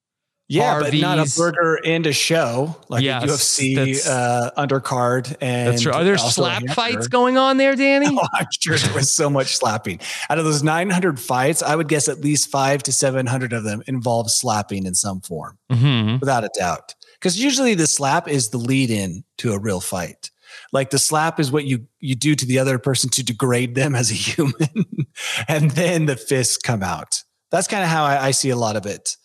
[0.48, 5.34] Yeah, but not a burger and a show like Yes, a UFC that's- uh, undercard.
[5.40, 5.92] And That's true.
[5.92, 8.09] Are there slap fights going on there, Danny?
[8.20, 9.98] Oh, I'm sure there was so much slapping.
[10.28, 13.82] Out of those 900 fights, I would guess at least five to 700 of them
[13.86, 16.94] involve slapping in some form, hmm without a doubt.
[17.22, 20.30] Because usually the slap is the lead in to a real fight.
[20.72, 23.94] Like the slap is what you you do to the other person to degrade them
[23.94, 25.06] as a human,
[25.48, 27.22] and then the fists come out.
[27.52, 29.16] That's kind of how I, I see a lot of it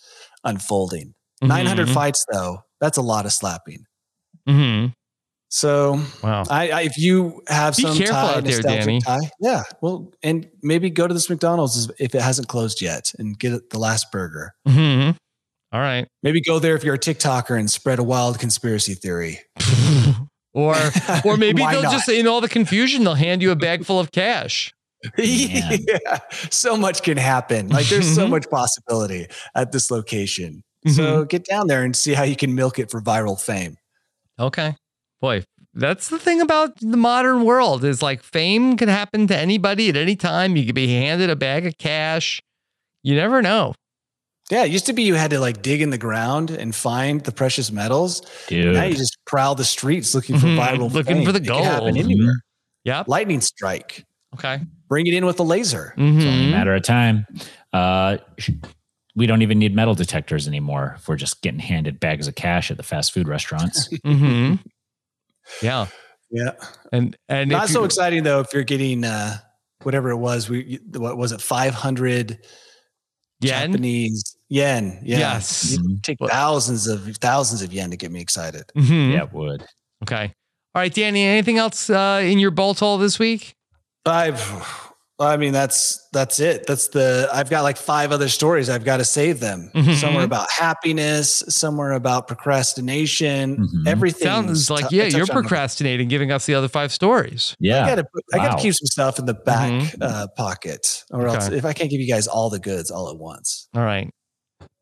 [0.44, 1.16] unfolding.
[1.42, 1.94] 900 Mhm.
[1.94, 3.86] fights though, that's a lot of slapping.
[4.48, 4.92] Mm-hmm.
[5.50, 6.44] So Wow.
[6.50, 9.00] I, I if you have Be some careful tie, out there, Danny.
[9.02, 13.38] tie, yeah, well, and maybe go to this McDonald's if it hasn't closed yet and
[13.40, 14.54] get the last burger.
[14.68, 15.12] hmm
[15.72, 16.08] All right.
[16.24, 19.40] Maybe go there if you're a TikToker and spread a wild conspiracy theory.
[20.54, 20.76] or
[21.26, 21.92] or maybe they'll not?
[21.92, 24.74] just in all the confusion they'll hand you a bag full of cash.
[25.18, 27.68] yeah, so much can happen.
[27.70, 28.32] Like there's so Mhm.
[28.32, 30.64] much possibility at this location.
[30.88, 30.96] Mm-hmm.
[30.96, 33.76] So get down there and see how you can milk it for viral fame.
[34.40, 34.76] Okay.
[35.22, 35.44] Boy,
[35.74, 39.98] that's the thing about the modern world is like fame can happen to anybody at
[39.98, 40.56] any time.
[40.56, 42.42] You could be handed a bag of cash.
[43.04, 43.74] You never know.
[44.50, 47.22] Yeah, it used to be you had to like dig in the ground and find
[47.24, 48.22] the precious metals.
[48.48, 48.74] dude.
[48.76, 51.26] Now you just prowl the streets looking for Mhm, viral looking fame.
[51.26, 51.98] for the It can happen gold.
[51.98, 52.42] anywhere.
[52.86, 53.08] Yep.
[53.10, 54.06] Lightning strike.
[54.36, 54.62] Okay.
[54.88, 55.94] Bring it in with a laser.
[55.98, 57.26] It's only a matter of time.
[57.74, 58.18] Uh,
[59.16, 62.72] we don't even need metal detectors anymore if we're just getting handed bags of cash
[62.72, 63.90] at the fast food restaurants.
[64.06, 64.54] hmm
[65.62, 65.88] Yeah.
[66.32, 66.52] Yeah.
[66.94, 69.38] And and Not if so exciting though if you're getting uh
[69.84, 70.48] whatever it was.
[70.50, 71.42] We what was it?
[71.42, 72.40] 500
[73.42, 73.72] yen.
[73.72, 75.00] Japanese yen.
[75.04, 75.20] Yeah.
[75.20, 75.72] Yes.
[75.78, 78.66] You take Well- thousands of thousands of yen to get me excited.
[78.76, 79.14] Mhm.
[79.14, 79.66] yeah, it would.
[80.04, 80.34] Okay.
[80.76, 81.24] All right, Danny.
[81.24, 83.56] Anything else uh, in your bolt hole this week?
[84.06, 84.42] I've
[85.20, 86.68] I mean that's that's it.
[86.68, 88.70] That's the I've got like five other stories.
[88.70, 89.72] I've got to save them.
[89.74, 89.96] Mhm.
[89.96, 93.58] Some are about happiness, Somewhere about procrastination.
[93.58, 93.88] Mhm.
[93.88, 97.56] Everything Sounds like yeah, you're procrastinating, giving us the other five stories.
[97.60, 97.84] Yeah.
[97.84, 98.62] I gotta, put, I gotta Wow.
[98.62, 99.96] keep some stuff in the back Mhm.
[100.02, 103.18] uh, pocket, or else if I can't give you guys all the goods all at
[103.18, 103.68] once.
[103.76, 104.10] All right.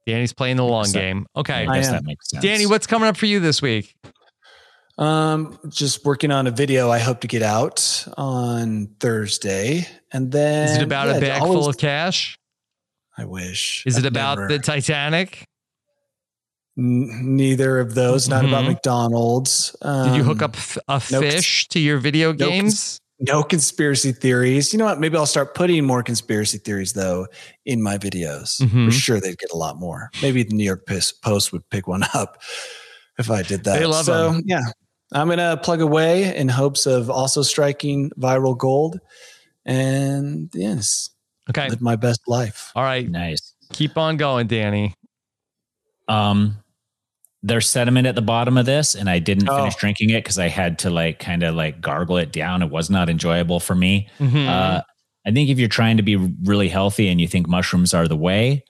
[0.05, 0.93] Danny's playing the long sense.
[0.95, 1.25] game.
[1.35, 1.65] Okay.
[1.67, 2.43] I guess I that makes sense.
[2.43, 3.95] Danny, what's coming up for you this week?
[4.97, 6.89] Um, just working on a video.
[6.89, 11.41] I hope to get out on Thursday, and then Is it about yeah, a bag
[11.41, 12.37] always- full of cash?
[13.17, 13.83] I wish.
[13.85, 15.45] Is it I've about never- the Titanic?
[16.77, 18.27] N- neither of those?
[18.29, 18.69] Not about Mhm.
[18.69, 19.75] McDonald's.
[19.81, 22.49] Did you hook Um, up f- a no cons- fish to your video no cons-
[22.51, 23.01] games?
[23.19, 24.73] No conspiracy theories.
[24.73, 24.99] You know what?
[24.99, 27.27] Maybe I'll start putting more conspiracy theories though
[27.65, 28.59] in my videos.
[28.61, 28.87] Mhm.
[28.87, 30.11] For sure, they'd get a lot more.
[30.21, 32.41] Maybe the New York Post would pick one up
[33.17, 33.79] if I did that.
[33.79, 34.41] They love so 'em.
[34.45, 34.63] yeah,
[35.13, 38.99] I'm gonna plug away in hopes of also striking viral gold,
[39.65, 41.09] and yes,
[41.49, 41.69] Okay.
[41.69, 42.71] live my best life.
[42.75, 43.09] All right.
[43.09, 43.53] Nice.
[43.71, 44.93] Keep on going, Danny.
[46.07, 46.57] Um,
[47.47, 49.57] there's sediment at the bottom of this, and I didn't Oh.
[49.57, 52.63] finish drinking it because I had to like kind of like gargle it down.
[52.63, 54.09] It was not enjoyable for me.
[54.19, 54.47] Mhm.
[54.47, 54.81] Uh,
[55.27, 58.15] I think if you're trying to be really healthy and you think mushrooms are the
[58.17, 58.63] way,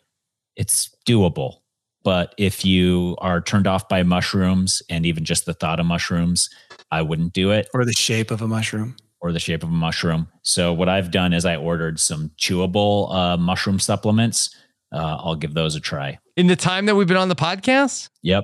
[0.56, 1.58] it's doable.
[2.04, 6.50] But if you are turned off by mushrooms and even just the thought of mushrooms,
[6.92, 8.96] I wouldn't do it Or the shape of a mushroom.
[9.22, 10.28] or the shape of a mushroom.
[10.44, 14.56] So what I've done is I ordered some chewable uh, mushroom supplements.
[14.94, 16.20] Uh, I'll give those a try.
[16.38, 18.10] In the time that we've been on the podcast?
[18.22, 18.44] Yep,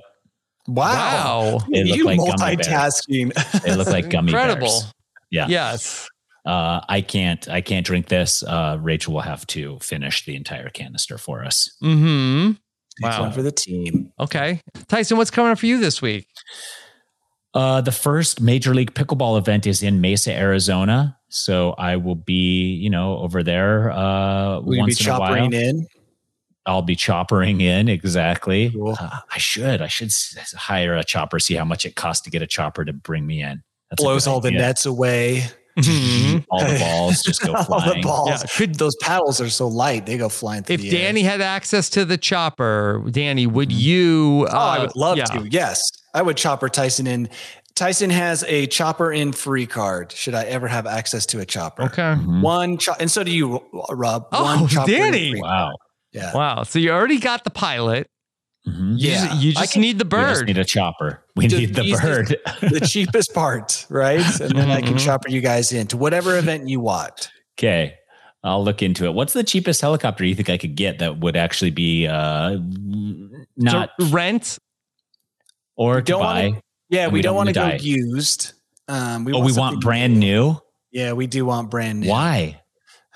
[0.68, 1.60] Wow.
[1.72, 2.66] They look you like gummy bears.
[2.68, 3.62] multitasking.
[3.62, 4.68] they look like gummy Incredible.
[4.68, 4.92] bears.
[5.30, 5.46] Yeah.
[5.48, 6.08] Yes.
[6.44, 7.48] Uh, I can't.
[7.48, 8.42] I can't drink this.
[8.42, 11.70] Uh, Rachel will have to finish the entire canister for us.
[11.82, 12.52] Mm-hmm.
[13.00, 13.20] Wow.
[13.22, 14.12] one for the team.
[14.20, 14.60] Okay.
[14.88, 16.26] Tyson, what's coming up for you this week?
[17.54, 21.16] Uh, the first Major League Pickleball event is in Mesa, Arizona.
[21.28, 25.18] So I will be, you know, over there uh, We're gonna be once in a
[25.18, 25.54] while.
[25.54, 25.86] in.
[26.66, 28.70] I'll be choppering in exactly.
[28.70, 28.96] Cool.
[29.00, 29.82] Uh, I should.
[29.82, 30.10] I should
[30.54, 31.38] hire a chopper.
[31.38, 33.62] See how much it costs to get a chopper to bring me in.
[33.90, 35.44] That's Blows good all the nets away.
[35.78, 36.44] Mhm.
[36.50, 37.64] All the balls just go flying.
[37.70, 38.28] all the balls.
[38.28, 41.06] Yeah, could- Those paddles are so light; they go flying through If the air.
[41.06, 44.46] Danny had access to the chopper, Danny, would you?
[44.50, 45.24] Oh, I uh, would love yeah.
[45.24, 45.48] to.
[45.50, 45.80] Yes,
[46.12, 47.30] I would chopper Tyson in.
[47.74, 50.12] Tyson has a chopper in free card.
[50.12, 51.84] Should I ever have access to a chopper?
[51.84, 52.02] Okay.
[52.02, 52.42] Mhm.
[52.42, 54.26] One cho- and so do you, Rob.
[54.30, 55.30] Oh, One chopper in Danny.
[55.30, 55.72] free- Wow.
[56.12, 56.34] Yeah.
[56.34, 56.62] Wow.
[56.64, 58.06] So you already got the pilot.
[58.68, 58.98] Mhm.
[58.98, 59.26] You Yeah.
[59.28, 60.20] just, you I just can- need the bird.
[60.20, 60.46] We just bird.
[60.48, 61.24] need a chopper.
[61.34, 62.36] We Just need the use bird.
[62.60, 64.40] the cheapest part, right?
[64.40, 65.04] And then I can Mhm.
[65.04, 67.30] chopper you guys into whatever event you want.
[67.58, 67.94] Okay.
[68.44, 69.14] I'll look into it.
[69.14, 72.58] What's the cheapest helicopter you think I could get that would actually be uh
[73.56, 74.58] not to rent.
[75.76, 76.46] or to don't buy?
[76.48, 76.60] wanna-
[76.90, 77.84] Yeah, we, we don't don't want to go wanna die.
[77.84, 78.52] used.
[78.88, 80.56] Um, oh, we want something brand new.
[80.90, 82.08] Yeah, we do want brand new.
[82.10, 82.60] Why?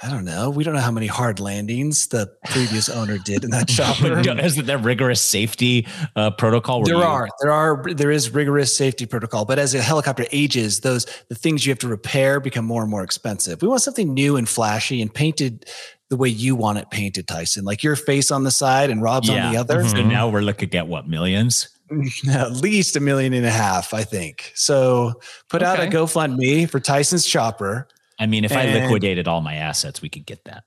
[0.02, 0.50] I don't know.
[0.50, 4.18] We don't know how many hard landings the previous owner did in that chopper.
[4.18, 6.84] Isn't there rigorous safety uh, protocol?
[6.84, 11.06] There are, there are, there is rigorous safety protocol, but as a helicopter ages, those
[11.28, 13.62] the things you have to repair become more and more expensive.
[13.62, 15.64] We want something new and flashy and painted
[16.10, 17.64] the way you want it painted, Tyson.
[17.64, 19.82] Like your face on the side and Rob's on the other.
[19.88, 21.68] So now we're looking at what millions?
[22.30, 24.52] At least a million and a half, I think.
[24.54, 27.88] So put out a GoFundMe for Tyson's chopper.
[28.18, 30.64] I mean, if I liquidated all my assets, we could get that.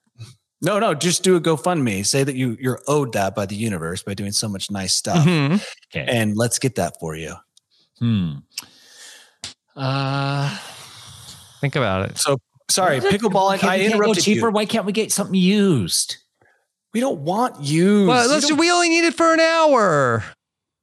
[0.61, 2.05] No, no, just do a GoFundMe.
[2.05, 5.25] Say that you you're owed that by the universe by doing so much nice stuff,
[5.25, 5.63] Mhm.
[5.95, 6.05] Okay.
[6.07, 7.35] and let's get that for you.
[7.99, 8.31] hmm.
[9.75, 10.57] Uh,
[11.61, 12.17] Think about it.
[12.17, 12.39] So
[12.69, 13.49] sorry, pickleball.
[13.51, 14.47] I we can't go interrupted cheaper.
[14.47, 14.51] you.
[14.51, 16.17] Why can't we get something used?
[16.93, 18.07] We don't want you.
[18.07, 20.23] Well, let's, we only need it for an hour.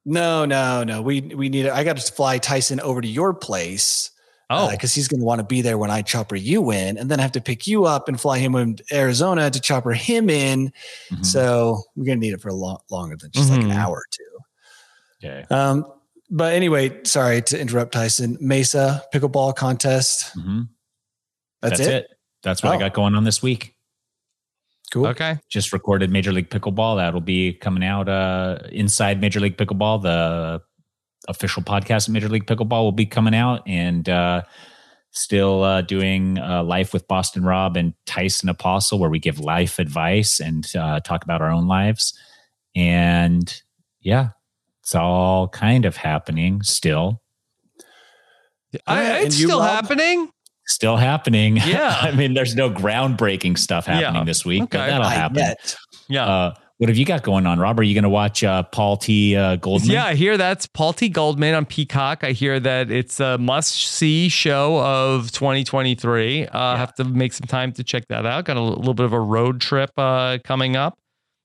[0.05, 1.03] No, no, no.
[1.03, 1.69] We we need.
[1.69, 4.11] I got to fly Tyson over to your place.
[4.49, 7.11] Oh, because he's going to want to be there when I chopper you in, and
[7.11, 10.31] then I have to pick you up and fly him in Arizona to chopper him
[10.31, 10.73] in.
[11.13, 11.27] Mhm.
[11.27, 13.77] So we're going to need it for a lot longer than just like an Mhm.
[13.77, 15.27] hour or two.
[15.29, 15.47] Okay.
[15.55, 15.85] Um,
[16.31, 18.37] but anyway, sorry to interrupt, Tyson.
[18.41, 20.37] Mesa pickleball contest.
[20.37, 20.69] Mhm.
[21.63, 22.07] That's, it.
[22.45, 22.79] That's what I Oh.
[22.79, 23.73] got going on this week.
[24.93, 25.09] Cool.
[25.09, 25.39] okay.
[25.51, 26.97] Just recorded Major League Pickleball.
[26.99, 30.01] That'll be coming out uh, inside Major League Pickleball.
[30.03, 30.63] The
[31.29, 34.43] official podcast of Major League Pickleball will be coming out, and uh,
[35.13, 39.79] still uh, doing uh, life with Boston Rob and Tyson Apostol, where we give life
[39.79, 42.13] advice and uh, talk about our own lives.
[42.75, 43.53] And
[44.01, 44.31] yeah,
[44.83, 47.21] it's all kind of happening still.
[48.87, 49.71] I, Yeah, it's you, still Rob?
[49.71, 50.31] happening.
[50.67, 51.57] Still happening.
[51.65, 51.97] Yeah.
[52.01, 54.25] I mean, there's no groundbreaking stuff happening Yeah.
[54.25, 55.37] this week, but that'll Not happen.
[55.39, 55.77] yet.
[56.09, 56.53] Yeah.
[56.79, 57.81] What have you got going on, Rob?
[57.81, 59.35] Are you going to watch uh, Paul T.
[59.35, 59.91] Uh, Goldman?
[59.93, 61.09] Yeah, I hear that's Paul T.
[61.09, 62.23] Goldman on Peacock.
[62.23, 66.47] I hear that it's a must see show of 2023.
[66.47, 68.45] Uh, I have to make some time to check that out.
[68.45, 70.99] Got a little bit of a road trip uh, coming up.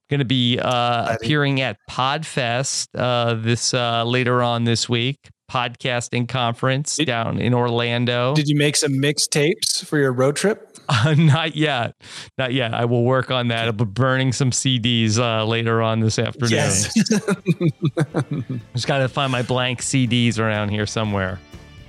[0.10, 5.18] Going to be uh, appearing at Podfest uh, this uh, later on this week,
[5.50, 8.36] podcasting conference Did- down in Orlando.
[8.36, 10.71] Did you make some mixtapes for your road trip?
[10.90, 11.96] Uh, not yet.
[12.38, 12.74] Not yet.
[12.74, 13.66] I will work on that.
[13.66, 16.52] I'll be burning some CDs uh, later on this afternoon.
[18.74, 21.40] Just got to find my blank CDs around here somewhere.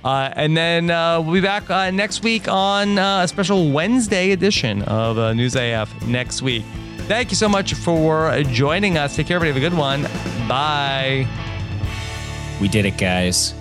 [0.03, 4.31] Uh, and then uh, we'll be back uh, next week on uh, a special Wednesday
[4.31, 6.63] edition of uh, News AF next week.
[6.99, 9.15] Thank you so much for joining us.
[9.15, 9.61] Take care, everybody.
[9.61, 10.03] Have a good one.
[10.47, 11.27] Bye.
[12.61, 13.53] We did it, guys.